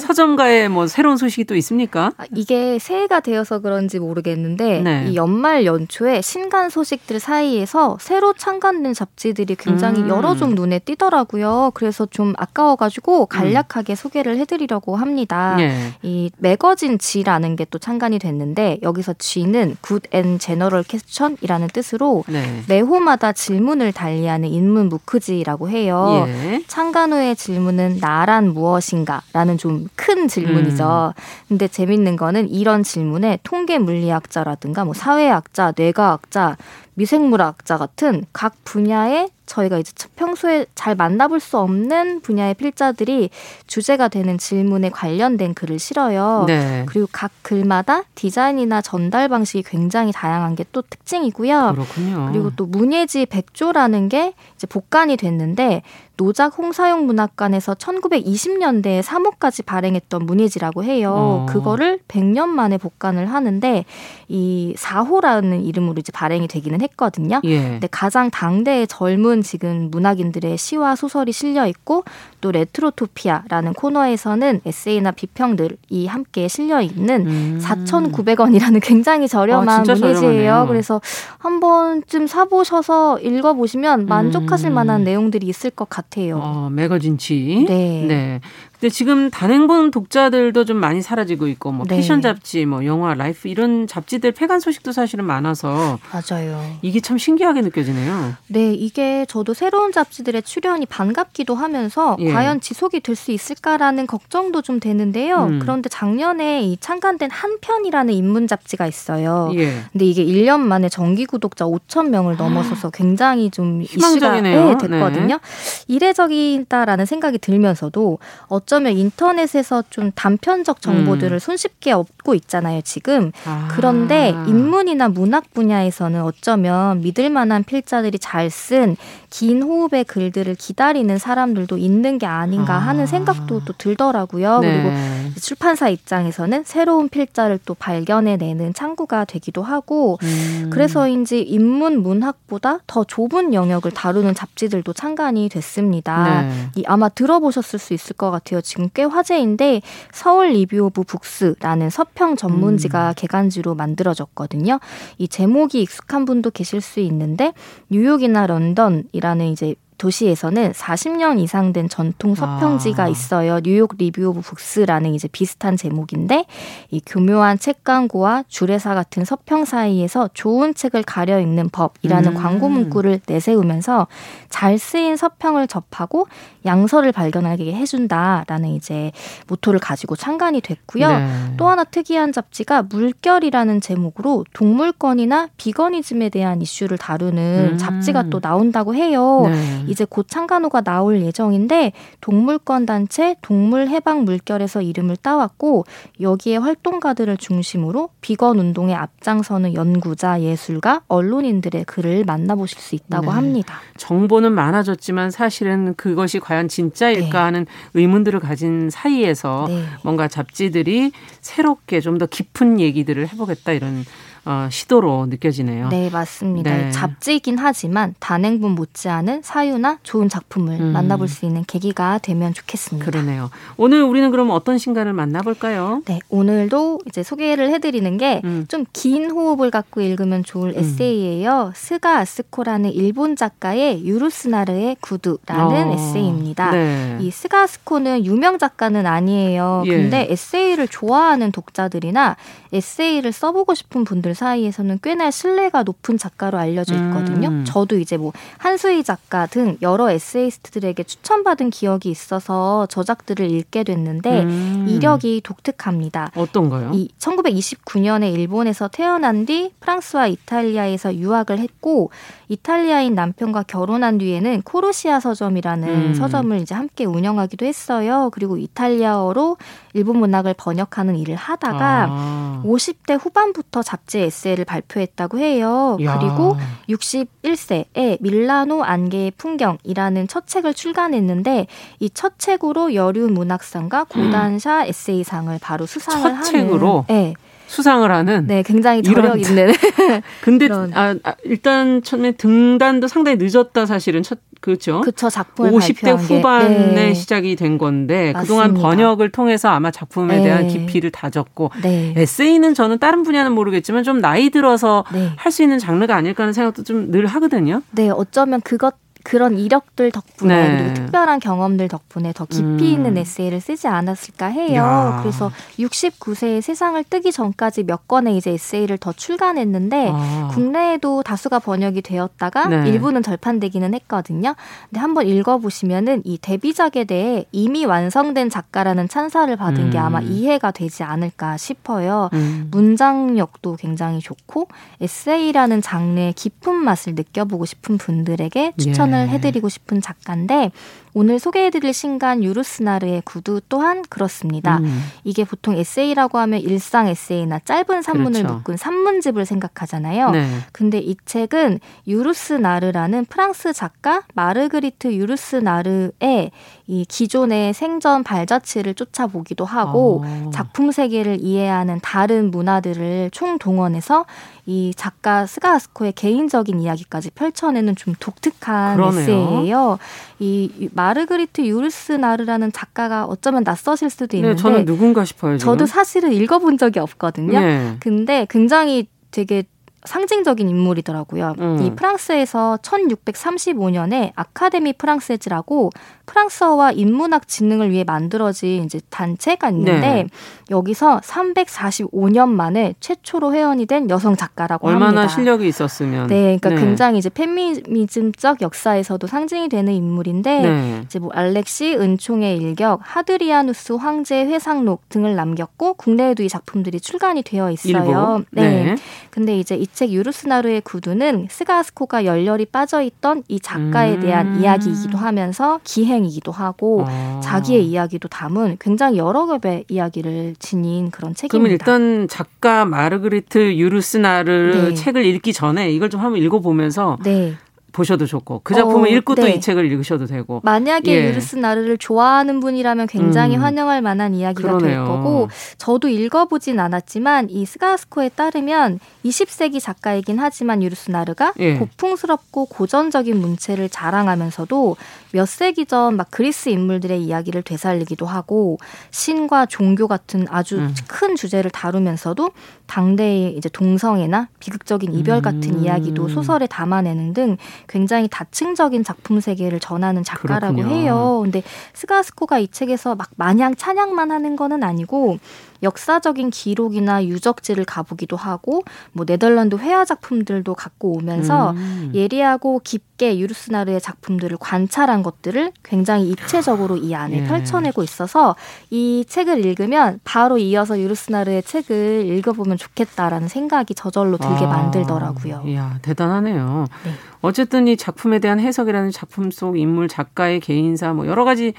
[0.00, 2.10] 서점가에 뭐 새로운 소식이 또 있습니까?
[2.16, 5.06] 아, 이게 새해가 되어서 그런지 모르겠는데 네.
[5.08, 10.08] 이 연말 연초에 신간 소식들 사이에서 새로 창간된 잡지들이 굉장히 음.
[10.08, 11.70] 여러 종 눈에 띄더라고요.
[11.74, 13.94] 그래서 좀 아까워가지고 간략하게 음.
[13.94, 15.54] 소개를 해드리려고 합니다.
[15.56, 15.92] 네.
[16.02, 22.64] 이 매거진 G라는 게 또 창간이 됐는데 여기서 G는 Good and General Question이라는 뜻으로 네.
[22.66, 26.26] 매호마다 질문을 달리하는 인문 무크지라고 해요.
[26.26, 26.64] 예.
[26.66, 29.22] 창간 후 후의 질문은 나란 무엇인가?
[29.32, 31.12] 라는 좀 큰 질문이죠.
[31.16, 31.22] 음.
[31.48, 36.56] 근데 재밌는 거는 이런 질문에 통계 물리학자라든가 뭐 사회학자, 뇌과학자,
[36.94, 43.30] 미생물학자 같은 각 분야의 저희가 이제 평소에 잘 만나볼 수 없는 분야의 필자들이
[43.66, 46.44] 주제가 되는 질문에 관련된 글을 실어요.
[46.46, 46.84] 네.
[46.88, 51.72] 그리고 각 글마다 디자인이나 전달 방식이 굉장히 다양한 게 또 특징이고요.
[51.74, 52.28] 그렇군요.
[52.30, 55.82] 그리고 또 문예지 백조라는 게 이제 복간이 됐는데
[56.20, 61.14] 노작 홍사용 문학관에서 1920년대에 3호까지 발행했던 문예지라고 해요.
[61.16, 61.46] 어.
[61.48, 63.86] 그거를 100년 만에 복간을 하는데
[64.28, 67.40] 이 4호라는 이름으로 이제 발행이 되기는 했거든요.
[67.44, 67.62] 예.
[67.62, 72.04] 근데 가장 당대의 젊은 지금 문학인들의 시와 소설이 실려 있고
[72.42, 77.60] 또 레트로토피아라는 코너에서는 에세이나 비평들이 함께 실려 있는 음.
[77.62, 80.66] 4,900원이라는 굉장히 저렴한 아, 문예지예요.
[80.68, 81.00] 그래서
[81.38, 84.74] 한 번쯤 사보셔서 읽어보시면 만족하실 음.
[84.74, 86.09] 만한 내용들이 있을 것 같아요.
[86.42, 87.64] 어, 매거진치.
[87.68, 88.04] 네.
[88.06, 88.40] 네.
[88.80, 91.96] 근데 지금 단행본 독자들도 좀 많이 사라지고 있고 뭐 네.
[91.96, 96.58] 패션 잡지, 뭐 영화, 라이프 이런 잡지들 폐간 소식도 사실은 많아서 맞아요.
[96.80, 98.34] 이게 참 신기하게 느껴지네요.
[98.48, 102.32] 네, 이게 저도 새로운 잡지들의 출연이 반갑기도 하면서 예.
[102.32, 105.44] 과연 지속이 될 수 있을까라는 걱정도 좀 되는데요.
[105.44, 105.58] 음.
[105.58, 109.50] 그런데 작년에 이 창간된 한편이라는 인문 잡지가 있어요.
[109.56, 109.82] 예.
[109.92, 115.34] 근데 이게 1년 만에 정기 구독자 5천 명을 넘어서서 굉장히 좀 이슈가 네, 됐거든요.
[115.34, 115.38] 네.
[115.86, 118.18] 이례적이다라는 생각이 들면서도
[118.48, 121.38] 어 쩌면 인터넷에서 좀 단편적 정보들을 음.
[121.40, 123.32] 손쉽게 얻고 있잖아요, 지금.
[123.44, 123.66] 아.
[123.72, 128.96] 그런데 인문이나 문학 분야에서는 어쩌면 믿을 만한 필자들이 잘 쓴
[129.30, 133.06] 긴 호흡의 글들을 기다리는 사람들도 있는 게 아닌가 하는 아.
[133.06, 134.58] 생각도 또 들더라고요.
[134.58, 134.82] 네.
[134.82, 140.70] 그리고 출판사 입장에서는 새로운 필자를 또 발견해내는 창구가 되기도 하고 음.
[140.70, 146.42] 그래서인지 인문 문학보다 더 좁은 영역을 다루는 잡지들도 창간이 됐습니다.
[146.42, 146.68] 네.
[146.74, 148.59] 이 아마 들어보셨을 수 있을 것 같아요.
[148.60, 149.82] 지금 꽤 화제인데
[150.12, 153.14] 서울 리뷰 오브 북스라는 서평 전문지가 음.
[153.16, 154.80] 계간지로 만들어졌거든요.
[155.18, 157.52] 이 제목이 익숙한 분도 계실 수 있는데
[157.90, 163.08] 뉴욕이나 런던 이라는 이제 도시에서는 40년 이상 된 전통 서평지가 아.
[163.08, 163.60] 있어요.
[163.60, 166.46] 뉴욕 리뷰 오브 북스라는 이제 비슷한 제목인데
[166.90, 172.34] 이 교묘한 책 광고와 주례사 같은 서평 사이에서 좋은 책을 가려 읽는 법이라는 음.
[172.34, 174.06] 광고 문구를 내세우면서
[174.48, 176.26] 잘 쓰인 서평을 접하고
[176.64, 179.12] 양서를 발견하게 해준다라는 이제
[179.48, 181.08] 모토를 가지고 창간이 됐고요.
[181.08, 181.54] 네.
[181.58, 187.78] 또 하나 특이한 잡지가 물결이라는 제목으로 동물권이나 비거니즘에 대한 이슈를 다루는 음.
[187.78, 189.42] 잡지가 또 나온다고 해요.
[189.44, 189.84] 네.
[189.90, 195.84] 이제 곧 창간호가 나올 예정인데 동물권 단체 동물 해방 물결에서 이름을 따왔고
[196.20, 203.32] 여기에 활동가들을 중심으로 비건 운동에 앞장서는 연구자, 예술가, 언론인들의 글을 만나보실 수 있다고 네.
[203.32, 203.80] 합니다.
[203.96, 207.38] 정보는 많아졌지만 사실은 그것이 과연 진짜일까 네.
[207.38, 209.84] 하는 의문들을 가진 사이에서 네.
[210.04, 211.10] 뭔가 잡지들이
[211.40, 214.04] 새롭게 좀 더 깊은 얘기들을 해보겠다 이런
[214.50, 215.88] 어, 시도로 느껴지네요.
[215.90, 216.70] 네, 맞습니다.
[216.70, 216.90] 네.
[216.90, 220.92] 잡지이긴 하지만 단행본 못지않은 사유나 좋은 작품을 음.
[220.92, 223.04] 만나볼 수 있는 계기가 되면 좋겠습니다.
[223.04, 223.50] 그러네요.
[223.76, 226.02] 오늘 우리는 그럼 어떤 신간을 만나볼까요?
[226.06, 229.30] 네, 오늘도 이제 소개를 해드리는 게 좀 긴 음.
[229.30, 230.78] 호흡을 갖고 읽으면 좋을 음.
[230.78, 231.72] 에세이예요.
[231.76, 235.92] 스가 아쓰코라는 일본 작가의 유르스나르의 구두라는 어.
[235.92, 236.72] 에세이입니다.
[236.72, 237.18] 네.
[237.20, 239.84] 이 스가 아쓰코는 유명 작가는 아니에요.
[239.86, 239.90] 예.
[239.90, 242.36] 근데 에세이를 좋아하는 독자들이나
[242.72, 247.48] 에세이를 써보고 싶은 분들 분들 사이에서는 꽤나 신뢰가 높은 작가로 알려져 있거든요.
[247.48, 247.64] 음.
[247.66, 254.86] 저도 이제 뭐 한수희 작가 등 여러 에세이스트들에게 추천받은 기억이 있어서 저작들을 읽게 됐는데 음.
[254.88, 256.32] 이력이 독특합니다.
[256.34, 256.92] 어떤가요?
[256.94, 262.10] 이 1929년에 일본에서 태어난 뒤 프랑스와 이탈리아에서 유학을 했고
[262.50, 266.14] 이탈리아인 남편과 결혼한 뒤에는 코르시아 서점이라는 음.
[266.14, 268.28] 서점을 이제 함께 운영하기도 했어요.
[268.32, 269.56] 그리고 이탈리아어로
[269.94, 272.62] 일본 문학을 번역하는 일을 하다가 아.
[272.64, 275.96] 50대 후반부터 잡지 에세이를 발표했다고 해요.
[276.02, 276.18] 야.
[276.18, 276.56] 그리고
[276.88, 281.66] 61세에 밀라노 안개의 풍경이라는 첫 책을 출간했는데
[281.98, 284.86] 이 첫 책으로 여류 문학상과 고단샤 음.
[284.88, 287.34] 에세이상을 바로 수상을 첫 하는 책으로 네.
[287.70, 289.72] 수상을 하는 네, 굉장히 저력 있는.
[290.42, 295.00] 근데 아, 아, 일단 처음에 등단도 상당히 늦었다 사실은 첫 그렇죠.
[295.02, 297.14] 그쵸, 작품을 50대 후반에 네.
[297.14, 298.40] 시작이 된 건데 맞습니다.
[298.40, 300.42] 그동안 번역을 통해서 아마 작품에 네.
[300.42, 302.12] 대한 깊이를 다졌고 네.
[302.16, 305.30] 에세이는 저는 다른 분야는 모르겠지만 좀 나이 들어서 네.
[305.36, 307.82] 할수 있는 장르가 아닐까 하는 생각도 좀 늘 하거든요.
[307.92, 310.78] 네, 어쩌면 그것 그런 이력들 덕분에 네.
[310.78, 312.80] 그리고 특별한 경험들 덕분에 더 깊이 음.
[312.80, 314.76] 있는 에세이를 쓰지 않았을까 해요.
[314.76, 315.18] 야.
[315.22, 320.48] 그래서 69세에 세상을 뜨기 전까지 몇 권의 이제 에세이를 더 출간했는데 아.
[320.52, 322.88] 국내에도 다수가 번역이 되었다가 네.
[322.88, 324.54] 일부는 절판되기는 했거든요.
[324.88, 329.90] 근데 한번 읽어보시면은 이 데뷔작에 대해 이미 완성된 작가라는 찬사를 받은 음.
[329.90, 332.30] 게 아마 이해가 되지 않을까 싶어요.
[332.32, 332.68] 음.
[332.70, 334.68] 문장력도 굉장히 좋고
[335.00, 339.09] 에세이라는 장르의 깊은 맛을 느껴보고 싶은 분들에게 추천.
[339.10, 339.32] 추천을 네.
[339.32, 340.70] 해드리고 싶은 작가인데
[341.12, 344.78] 오늘 소개해드릴 신간 유르스나르의 구두 또한 그렇습니다.
[344.78, 345.02] 음.
[345.24, 348.54] 이게 보통 에세이라고 하면 일상 에세이나 짧은 산문을 그렇죠.
[348.56, 350.30] 묶은 산문집을 생각하잖아요.
[350.30, 350.48] 네.
[350.72, 356.50] 근데 이 책은 유르스나르라는 프랑스 작가 마르그리트 유르스나르의
[356.86, 360.50] 이 기존의 생전 발자취를 쫓아보기도 하고 어.
[360.52, 364.26] 작품 세계를 이해하는 다른 문화들을 총동원해서
[364.66, 369.20] 이 작가 스가 아쓰코의 개인적인 이야기까지 펼쳐내는 좀 독특한 그러네요.
[369.20, 369.98] 에세이예요.
[370.38, 375.56] 이 마르그리트 유르스나르라는 작가가 어쩌면 낯서실 수도 네, 있는데 네, 저는 누군가 싶어요.
[375.56, 375.72] 지금.
[375.72, 377.58] 저도 사실은 읽어본 적이 없거든요.
[377.58, 377.96] 네.
[378.00, 379.64] 근데 굉장히 되게
[380.04, 381.54] 상징적인 인물이더라고요.
[381.58, 381.82] 음.
[381.82, 385.90] 이 프랑스에서 1635년에 아카데미 프랑세즈라고
[386.26, 390.26] 프랑스어와 인문학 진흥을 위해 만들어진 이제 단체가 있는데 네.
[390.70, 395.20] 여기서 345년 만에 최초로 회원이 된 여성 작가라고 얼마나 합니다.
[395.22, 396.28] 얼마나 실력이 있었으면.
[396.28, 396.76] 네, 그러니까 네.
[396.76, 401.00] 굉장히 이제 페미니즘적 역사에서도 상징이 되는 인물인데 네.
[401.04, 407.70] 이제 뭐 알렉시 은총의 일격, 하드리아누스 황제의 회상록 등을 남겼고 국내에도 이 작품들이 출간이 되어
[407.70, 408.44] 있어요.
[408.52, 408.84] 네.
[408.84, 408.96] 네.
[409.30, 414.60] 근데 이제 이책 유루스나루의 구두는 스가스코가 열렬히 빠져 있던 이 작가에 대한 음.
[414.60, 417.40] 이야기이기도 하면서 기행이기도 하고 아.
[417.42, 421.50] 자기의 이야기도 담은 굉장히 여러 겹의 이야기를 지닌 그런 책입니다.
[421.50, 424.94] 그러면 일단 작가 마르그리트 유루스나르 네.
[424.94, 427.54] 책을 읽기 전에 이걸 좀 한번 읽어보면서 네.
[428.00, 429.42] 보셔도 좋고 그 작품을 어, 읽고 네.
[429.42, 431.28] 또이 책을 읽으셔도 되고 만약에 예.
[431.28, 433.62] 유르스 나르를 좋아하는 분이라면 굉장히 음.
[433.62, 435.04] 환영할 만한 이야기가 그러네요.
[435.04, 435.48] 될 거고
[435.78, 441.76] 저도 읽어보진 않았지만 이 스가스코에 따르면 20세기 작가이긴 하지만 유르스 나르가 예.
[441.78, 444.96] 고풍스럽고 고전적인 문체를 자랑하면서도
[445.32, 448.78] 몇 세기 전 막 그리스 인물들의 이야기를 되살리기도 하고
[449.10, 450.94] 신과 종교 같은 아주 음.
[451.08, 452.50] 큰 주제를 다루면서도
[452.90, 455.84] 당대의 이제 동성애나 비극적인 이별 같은 음.
[455.84, 457.56] 이야기도 소설에 담아내는 등
[457.88, 460.96] 굉장히 다층적인 작품 세계를 전하는 작가라고 그렇군요.
[460.96, 461.40] 해요.
[461.44, 461.62] 근데
[461.94, 465.38] 스가스코가 이 책에서 막 마냥 찬양만 하는 거는 아니고
[465.82, 472.12] 역사적인 기록이나 유적지를 가보기도 하고 뭐 네덜란드 회화 작품들도 갖고 오면서 음.
[472.14, 477.44] 예리하고 깊게 유르스나르의 작품들을 관찰한 것들을 굉장히 입체적으로 이 안에 예.
[477.44, 478.56] 펼쳐내고 있어서
[478.90, 484.68] 이 책을 읽으면 바로 이어서 유르스나르의 책을 읽어보면 좋겠다라는 생각이 저절로 들게 아.
[484.68, 485.64] 만들더라고요.
[485.66, 486.86] 이야 대단하네요.
[487.04, 487.10] 네.
[487.42, 491.72] 어쨌든 이 작품에 대한 해석이라는 작품 속 인물 작가의 개인사 뭐 여러 가지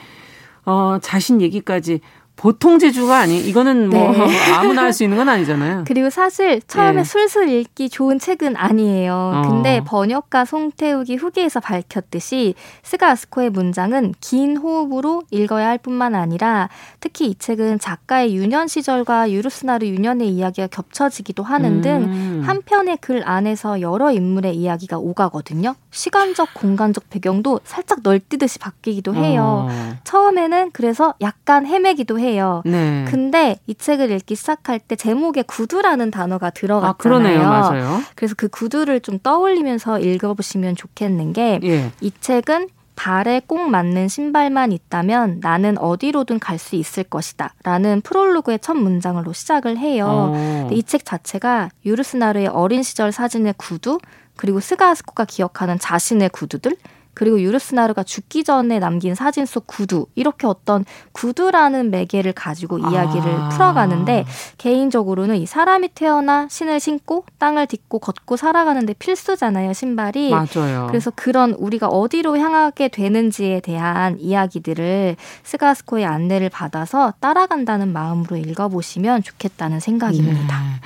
[0.65, 2.01] 어, 자신 얘기까지
[2.41, 4.17] 보통 재주가 아니 이거는 뭐 네.
[4.57, 5.83] 아무나 할 수 있는 건 아니잖아요.
[5.87, 7.03] 그리고 사실 처음에 네.
[7.03, 9.13] 술술 읽기 좋은 책은 아니에요.
[9.35, 9.41] 어.
[9.47, 16.67] 근데 번역가 송태욱이 후기에서 밝혔듯이 스가 아쓰코의 문장은 긴 호흡으로 읽어야 할 뿐만 아니라
[16.99, 22.43] 특히 이 책은 작가의 유년 시절과 유르스나르 유년의 이야기가 겹쳐지기도 하는 등 음.
[22.45, 25.75] 한 편의 글 안에서 여러 인물의 이야기가 오가거든요.
[25.91, 29.67] 시간적 공간적 배경도 살짝 널뛰듯이 바뀌기도 해요.
[29.69, 29.93] 어.
[30.03, 32.30] 처음에는 그래서 약간 헤매기도 해요.
[32.31, 32.61] 해요.
[32.65, 33.05] 네.
[33.07, 36.91] 근데 이 책을 읽기 시작할 때 제목에 구두라는 단어가 들어갔잖아요.
[36.91, 37.39] 아, 그러네요.
[37.43, 38.01] 맞아요.
[38.15, 41.91] 그래서 그 구두를 좀 떠올리면서 읽어보시면 좋겠는 게이 예.
[42.19, 47.55] 책은 발에 꼭 맞는 신발만 있다면 나는 어디로든 갈 수 있을 것이다.
[47.63, 50.05] 라는 프롤로그의 첫 문장으로 시작을 해요.
[50.35, 50.69] 어.
[50.71, 53.97] 이책 자체가 유르스나르의 어린 시절 사진의 구두,
[54.35, 56.75] 그리고 스가스코가 기억하는 자신의 구두들,
[57.13, 63.49] 그리고 유르스나르가 죽기 전에 남긴 사진 속 구두 이렇게 어떤 구두라는 매개를 가지고 이야기를 아.
[63.49, 64.25] 풀어가는데
[64.57, 70.87] 개인적으로는 이 사람이 태어나 신을 신고 땅을 딛고 걷고 살아가는데 필수잖아요 신발이 맞아요.
[70.87, 79.79] 그래서 그런 우리가 어디로 향하게 되는지에 대한 이야기들을 스가스코의 안내를 받아서 따라간다는 마음으로 읽어보시면 좋겠다는
[79.79, 80.59] 생각입니다.
[80.59, 80.81] 네.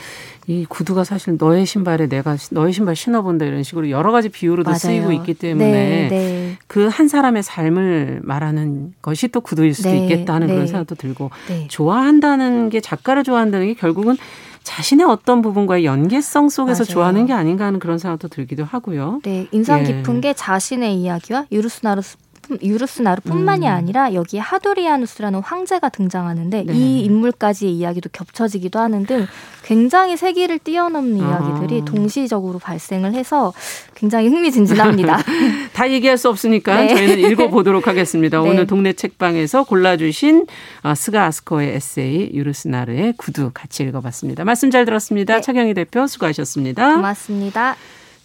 [0.47, 4.77] 이 구두가 사실 너의 신발에 내가 너의 신발 신어본다 이런 식으로 여러 가지 비유로도 맞아요.
[4.79, 6.57] 쓰이고 있기 때문에 네, 네.
[6.67, 10.67] 그한 사람의 삶을 말하는 것이 또 구두일 수도 네, 있겠다는 그런 네.
[10.67, 11.67] 생각도 들고 네.
[11.67, 14.17] 좋아한다는 게 작가를 좋아한다는 게 결국은
[14.65, 16.93] 자신의 어떤 부분과의 연계성 속에서 맞아요.
[16.93, 19.21] 좋아하는 게 아닌가 하는 그런 생각도 들기도 하고요.
[19.23, 19.83] 네, 인상 예.
[19.83, 20.21] 깊은 예.
[20.21, 22.17] 게 자신의 이야기와 유루스나르스
[22.61, 23.71] 유루스나르뿐만이 음.
[23.71, 26.73] 아니라 여기에 하도리아누스라는 황제가 등장하는데 네.
[26.73, 29.27] 이 인물까지의 이야기도 겹쳐지기도 하는 등
[29.63, 31.29] 굉장히 세기를 뛰어넘는 아.
[31.29, 33.53] 이야기들이 동시적으로 발생을 해서
[33.95, 35.17] 굉장히 흥미진진합니다.
[35.73, 36.95] 다 얘기할 수 없으니까 네.
[36.95, 38.41] 저희는 읽어보도록 하겠습니다.
[38.43, 38.49] 네.
[38.49, 40.45] 오늘 동네 책방에서 골라주신
[40.83, 44.43] 어, 스가 아스코의 에세이 유루스나르의 구두 같이 읽어봤습니다.
[44.45, 45.35] 말씀 잘 들었습니다.
[45.35, 45.41] 네.
[45.41, 46.95] 차경희 대표 수고하셨습니다.
[46.95, 47.75] 고맙습니다.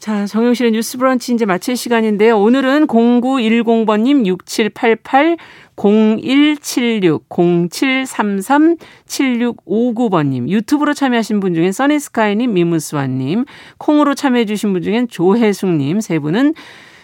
[0.01, 2.38] 자, 정용실의 뉴스 브런치 이제 마칠 시간인데요.
[2.38, 5.36] 오늘은 0910번님 6788
[5.76, 13.44] 0176 0733 7659번님 유튜브로 참여하신 분 중엔 써니스카이님 미무스와님
[13.76, 16.55] 콩으로 참여해 주신 분 중엔 조혜숙님 세 분은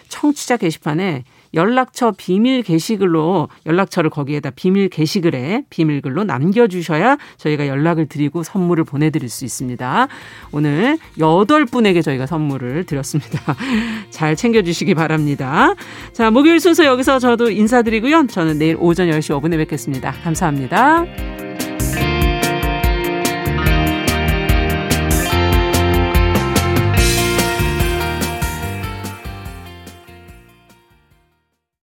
[0.07, 1.23] 청취자 게시판에
[1.53, 9.45] 연락처 비밀 게시글로 연락처를 거기에다 비밀 게시글에 비밀글로 남겨주셔야 저희가 연락을 드리고 선물을 보내드릴 수
[9.45, 10.07] 있습니다.
[10.51, 13.55] 오늘 여덟 분에게 저희가 선물을 드렸습니다.
[14.09, 15.73] 잘 챙겨주시기 바랍니다.
[16.13, 18.27] 자, 목요일 순서 여기서 저도 인사드리고요.
[18.27, 20.11] 저는 내일 오전 10시 5분에 뵙겠습니다.
[20.23, 21.36] 감사합니다.